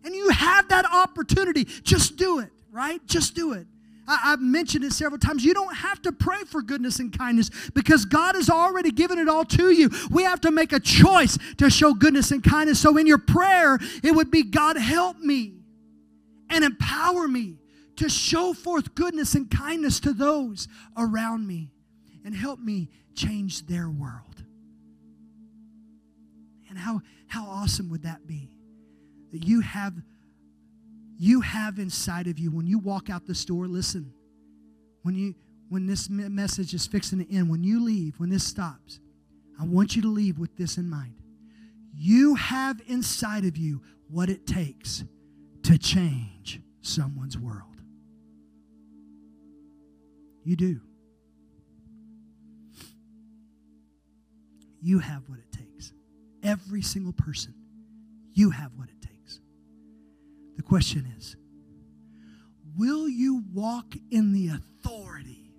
And 0.04 0.14
you 0.14 0.28
have 0.28 0.68
that 0.68 0.84
opportunity. 0.92 1.64
Just 1.64 2.16
do 2.16 2.40
it, 2.40 2.50
right? 2.70 3.00
Just 3.06 3.34
do 3.34 3.54
it. 3.54 3.66
I, 4.06 4.16
have 4.30 4.40
mentioned 4.40 4.84
it 4.84 4.92
several 4.92 5.18
times. 5.18 5.44
You 5.44 5.54
don't 5.54 5.74
have 5.74 6.02
to 6.02 6.12
pray 6.12 6.42
for 6.46 6.62
goodness 6.62 6.98
and 6.98 7.16
kindness 7.16 7.50
because 7.74 8.04
God 8.04 8.34
has 8.34 8.50
already 8.50 8.90
given 8.90 9.18
it 9.18 9.28
all 9.28 9.44
to 9.44 9.70
you. 9.70 9.90
We 10.10 10.24
have 10.24 10.40
to 10.42 10.50
make 10.50 10.72
a 10.72 10.80
choice 10.80 11.38
to 11.58 11.70
show 11.70 11.94
goodness 11.94 12.30
and 12.30 12.42
kindness. 12.42 12.80
So 12.80 12.96
in 12.96 13.06
your 13.06 13.18
prayer, 13.18 13.78
it 14.02 14.14
would 14.14 14.30
be 14.30 14.42
God, 14.42 14.76
help 14.76 15.18
me 15.18 15.54
and 16.50 16.64
empower 16.64 17.28
me 17.28 17.58
to 17.96 18.08
show 18.08 18.52
forth 18.52 18.94
goodness 18.94 19.34
and 19.34 19.50
kindness 19.50 20.00
to 20.00 20.12
those 20.12 20.68
around 20.96 21.46
me 21.46 21.70
and 22.24 22.34
help 22.34 22.58
me 22.58 22.88
change 23.14 23.66
their 23.66 23.88
world. 23.88 24.44
And 26.68 26.78
how, 26.78 27.02
how 27.26 27.46
awesome 27.46 27.90
would 27.90 28.02
that 28.02 28.26
be? 28.26 28.50
That 29.32 29.44
you 29.44 29.60
have 29.60 29.94
you 31.22 31.40
have 31.40 31.78
inside 31.78 32.26
of 32.26 32.38
you 32.38 32.50
when 32.50 32.66
you 32.66 32.78
walk 32.78 33.10
out 33.10 33.26
the 33.26 33.34
store 33.34 33.66
listen 33.66 34.12
when 35.02 35.14
you 35.14 35.34
when 35.68 35.86
this 35.86 36.08
message 36.10 36.74
is 36.74 36.86
fixing 36.86 37.24
to 37.24 37.34
end 37.34 37.48
when 37.48 37.62
you 37.62 37.82
leave 37.82 38.14
when 38.18 38.30
this 38.30 38.44
stops 38.44 39.00
i 39.60 39.64
want 39.64 39.94
you 39.96 40.02
to 40.02 40.08
leave 40.08 40.38
with 40.38 40.56
this 40.56 40.76
in 40.78 40.88
mind. 40.88 41.14
You 41.94 42.34
have 42.34 42.80
inside 42.86 43.44
of 43.44 43.56
you 43.56 43.82
what 44.08 44.28
it 44.28 44.46
takes 44.46 45.04
to 45.64 45.78
change 45.78 46.60
someone's 46.80 47.38
world. 47.38 47.76
You 50.44 50.56
do. 50.56 50.80
You 54.80 54.98
have 54.98 55.22
what 55.28 55.38
it 55.38 55.52
takes. 55.52 55.92
Every 56.42 56.82
single 56.82 57.12
person 57.12 57.54
you 58.34 58.50
have 58.50 58.72
what 58.76 58.88
it 58.88 59.01
question 60.72 61.12
is 61.18 61.36
Will 62.78 63.06
you 63.06 63.44
walk 63.52 63.94
in 64.10 64.32
the 64.32 64.48
authority 64.48 65.52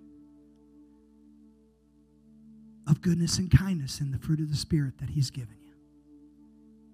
of 2.88 3.00
goodness 3.00 3.38
and 3.38 3.48
kindness 3.48 4.00
in 4.00 4.10
the 4.10 4.18
fruit 4.18 4.40
of 4.40 4.50
the 4.50 4.56
Spirit 4.56 4.98
that 4.98 5.10
He's 5.10 5.30
given 5.30 5.54
you? 5.62 5.70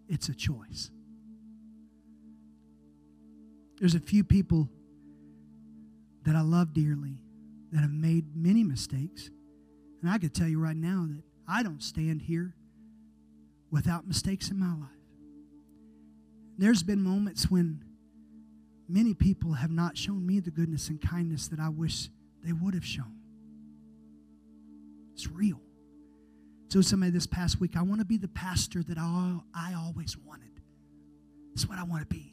It's 0.06 0.28
a 0.28 0.34
choice. 0.34 0.90
There's 3.78 3.94
a 3.94 4.00
few 4.00 4.22
people 4.22 4.68
that 6.24 6.36
I 6.36 6.42
love 6.42 6.74
dearly 6.74 7.16
that 7.72 7.80
have 7.80 7.90
made 7.90 8.36
many 8.36 8.64
mistakes. 8.64 9.30
And 10.02 10.10
I 10.10 10.18
could 10.18 10.34
tell 10.34 10.46
you 10.46 10.60
right 10.60 10.76
now 10.76 11.06
that 11.08 11.22
I 11.48 11.62
don't 11.62 11.82
stand 11.82 12.20
here 12.20 12.54
without 13.70 14.06
mistakes 14.06 14.50
in 14.50 14.58
my 14.58 14.74
life. 14.74 14.90
There's 16.58 16.82
been 16.82 17.00
moments 17.00 17.50
when 17.50 17.82
many 18.90 19.14
people 19.14 19.54
have 19.54 19.70
not 19.70 19.96
shown 19.96 20.26
me 20.26 20.40
the 20.40 20.50
goodness 20.50 20.88
and 20.88 21.00
kindness 21.00 21.48
that 21.48 21.60
I 21.60 21.68
wish 21.68 22.08
they 22.44 22.52
would 22.52 22.74
have 22.74 22.84
shown. 22.84 23.14
It's 25.14 25.28
real. 25.28 25.60
So 26.68 26.80
somebody 26.80 27.10
this 27.10 27.26
past 27.26 27.60
week, 27.60 27.76
I 27.76 27.82
want 27.82 28.00
to 28.00 28.04
be 28.04 28.16
the 28.16 28.28
pastor 28.28 28.82
that 28.82 28.96
I, 28.98 29.38
I 29.54 29.74
always 29.74 30.16
wanted. 30.16 30.60
That's 31.50 31.68
what 31.68 31.78
I 31.78 31.84
want 31.84 32.08
to 32.08 32.14
be. 32.14 32.32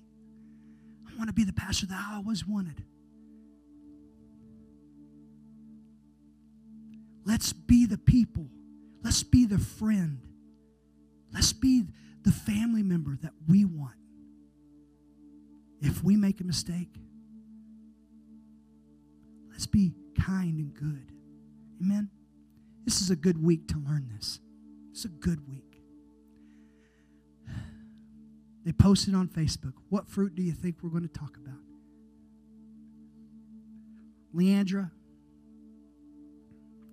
I 1.08 1.18
want 1.18 1.30
to 1.30 1.34
be 1.34 1.44
the 1.44 1.54
pastor 1.54 1.88
that 1.88 2.06
I 2.10 2.16
always 2.16 2.46
wanted. 2.46 2.84
Let's 7.26 7.52
be 7.52 7.86
the 7.86 7.98
people. 7.98 8.48
Let's 9.04 9.24
be 9.24 9.46
the 9.46 9.58
friend. 9.58 10.20
Let's 11.34 11.52
be 11.52 11.84
the 12.24 12.32
family 12.32 12.84
member 12.84 13.18
that 13.22 13.34
we 13.48 13.66
want. 13.66 13.96
If 15.82 16.04
we 16.04 16.16
make 16.16 16.42
a 16.42 16.44
mistake, 16.44 16.90
let's 19.52 19.68
be 19.68 19.94
kind 20.20 20.60
and 20.60 20.74
good. 20.74 21.12
Amen. 21.82 22.10
This 22.86 23.02
is 23.02 23.10
a 23.10 23.16
good 23.16 23.42
week 23.44 23.68
to 23.70 23.78
learn 23.78 24.10
this. 24.16 24.40
It's 24.92 25.06
a 25.06 25.10
good 25.10 25.48
week. 25.48 25.64
They 28.66 28.74
posted 28.74 29.16
on 29.16 29.30
Facebook. 29.30 29.74
What 29.90 30.10
fruit 30.10 30.36
do 30.36 30.42
you 30.42 30.52
think 30.52 30.78
we're 30.82 30.90
going 30.90 31.08
to 31.08 31.20
talk 31.20 31.38
about? 31.38 31.60
Leandra, 34.36 34.92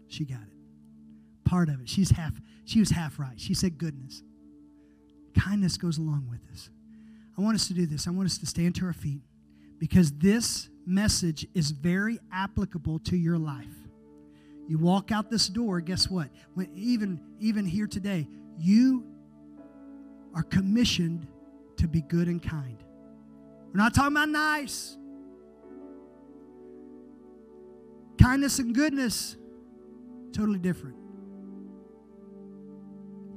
she 0.06 0.24
got 0.24 0.42
it. 0.42 1.44
Part 1.44 1.68
of 1.68 1.80
it. 1.80 1.88
She's 1.88 2.10
half, 2.10 2.40
she 2.64 2.78
was 2.78 2.90
half 2.90 3.18
right. 3.18 3.40
She 3.40 3.54
said 3.54 3.76
goodness. 3.76 4.22
Kindness 5.36 5.76
goes 5.76 5.98
along 5.98 6.28
with 6.30 6.48
this. 6.48 6.70
I 7.36 7.40
want 7.42 7.56
us 7.56 7.66
to 7.68 7.74
do 7.74 7.86
this. 7.86 8.06
I 8.06 8.10
want 8.10 8.26
us 8.26 8.38
to 8.38 8.46
stand 8.46 8.76
to 8.76 8.86
our 8.86 8.92
feet 8.92 9.22
because 9.78 10.12
this 10.12 10.68
message 10.86 11.46
is 11.54 11.70
very 11.70 12.18
applicable 12.32 13.00
to 13.00 13.16
your 13.16 13.38
life. 13.38 13.66
You 14.68 14.78
walk 14.78 15.12
out 15.12 15.30
this 15.30 15.48
door, 15.48 15.80
guess 15.80 16.08
what? 16.08 16.28
When, 16.54 16.70
even, 16.74 17.20
even 17.38 17.66
here 17.66 17.86
today, 17.86 18.26
you 18.58 19.04
are 20.34 20.42
commissioned 20.42 21.26
to 21.76 21.88
be 21.88 22.02
good 22.02 22.28
and 22.28 22.42
kind. 22.42 22.82
We're 23.66 23.78
not 23.78 23.94
talking 23.94 24.16
about 24.16 24.28
nice. 24.28 24.96
Kindness 28.20 28.58
and 28.58 28.74
goodness, 28.74 29.36
totally 30.32 30.60
different. 30.60 30.96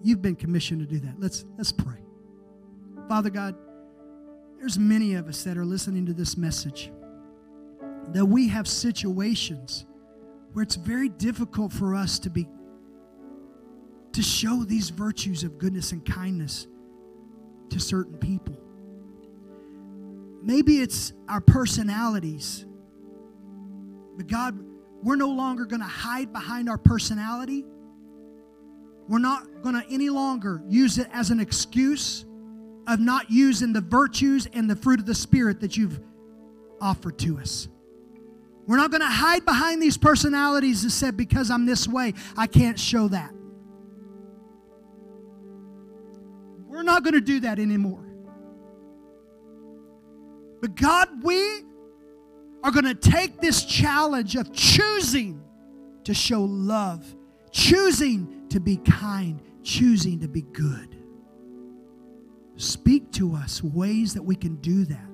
You've 0.04 0.22
been 0.22 0.36
commissioned 0.36 0.80
to 0.82 0.86
do 0.86 1.00
that. 1.00 1.20
Let's, 1.20 1.44
let's 1.58 1.72
pray. 1.72 1.98
Father 3.10 3.30
God, 3.30 3.56
there's 4.60 4.80
many 4.80 5.14
of 5.16 5.28
us 5.28 5.44
that 5.44 5.58
are 5.58 5.66
listening 5.66 6.06
to 6.06 6.14
this 6.14 6.38
message 6.38 6.92
that 8.14 8.26
we 8.26 8.48
have 8.48 8.68
situations 8.68 9.86
where 10.54 10.64
it's 10.64 10.76
very 10.76 11.10
difficult 11.10 11.72
for 11.72 11.94
us 11.94 12.20
to 12.20 12.30
be 12.30 12.48
to 14.14 14.24
show 14.24 14.64
these 14.64 14.90
virtues 14.90 15.44
of 15.44 15.60
goodness 15.60 15.92
and 15.92 16.04
kindness 16.04 16.68
to 17.70 17.80
certain 17.80 18.18
people. 18.18 18.58
Maybe 20.42 20.80
it's 20.80 21.14
our 21.30 21.42
personalities. 21.42 22.66
But 24.16 24.28
God, 24.28 24.58
we're 25.04 25.18
no 25.18 25.30
longer 25.30 25.66
going 25.66 25.82
to 25.82 25.86
hide 25.86 26.34
behind 26.34 26.68
our 26.70 26.78
personality. 26.80 27.64
We're 29.08 29.20
not 29.20 29.62
going 29.62 29.76
to 29.76 29.86
any 29.94 30.10
longer 30.10 30.64
use 30.68 30.98
it 30.98 31.08
as 31.14 31.30
an 31.30 31.40
excuse 31.40 32.26
of 32.88 33.00
not 33.00 33.30
using 33.30 33.74
the 33.74 33.82
virtues 33.82 34.48
and 34.54 34.70
the 34.70 34.76
fruit 34.76 35.00
of 35.00 35.06
the 35.06 35.16
Spirit 35.16 35.60
that 35.60 35.76
you've 35.76 36.00
offered 36.80 37.20
to 37.20 37.38
us. 37.38 37.68
We're 38.66 38.78
not 38.78 38.92
going 38.92 39.02
to 39.02 39.08
hide 39.08 39.46
behind 39.46 39.82
these 39.82 39.98
personalities 39.98 40.84
that 40.84 40.90
said, 40.90 41.16
because 41.16 41.52
I'm 41.52 41.66
this 41.66 41.88
way, 41.88 42.14
I 42.36 42.48
can't 42.48 42.80
show 42.80 43.08
that. 43.10 43.32
We're 46.66 46.84
not 46.84 47.04
going 47.04 47.14
to 47.14 47.22
do 47.22 47.42
that 47.42 47.60
anymore. 47.60 48.04
But 50.62 50.76
God, 50.76 51.24
we 51.24 51.64
are 52.64 52.72
going 52.72 52.86
to 52.86 52.96
take 52.96 53.40
this 53.40 53.64
challenge 53.64 54.36
of 54.36 54.52
choosing 54.52 55.42
to 56.04 56.14
show 56.14 56.44
love, 56.44 57.06
choosing 57.52 58.48
to 58.50 58.60
be 58.60 58.78
kind, 58.78 59.42
choosing 59.64 60.20
to 60.20 60.28
be 60.28 60.42
good. 60.42 60.97
Speak 62.58 63.12
to 63.14 63.36
us 63.36 63.64
ways 63.64 64.14
that 64.16 64.24
we 64.24 64.36
can 64.36 64.56
do 64.58 64.84
that 64.86 65.10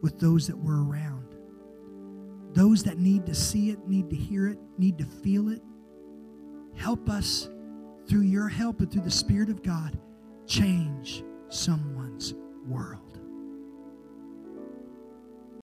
with 0.00 0.18
those 0.18 0.48
that 0.48 0.56
we're 0.56 0.84
around. 0.84 1.36
Those 2.52 2.82
that 2.82 2.98
need 2.98 3.24
to 3.26 3.34
see 3.34 3.70
it, 3.70 3.86
need 3.86 4.10
to 4.10 4.16
hear 4.16 4.48
it, 4.48 4.58
need 4.76 4.98
to 4.98 5.04
feel 5.04 5.48
it. 5.48 5.62
Help 6.74 7.08
us 7.08 7.48
through 8.08 8.22
your 8.22 8.48
help 8.48 8.80
and 8.80 8.90
through 8.90 9.02
the 9.02 9.10
Spirit 9.10 9.48
of 9.48 9.62
God 9.62 9.96
change 10.46 11.22
someone's 11.48 12.34
world. 12.66 13.11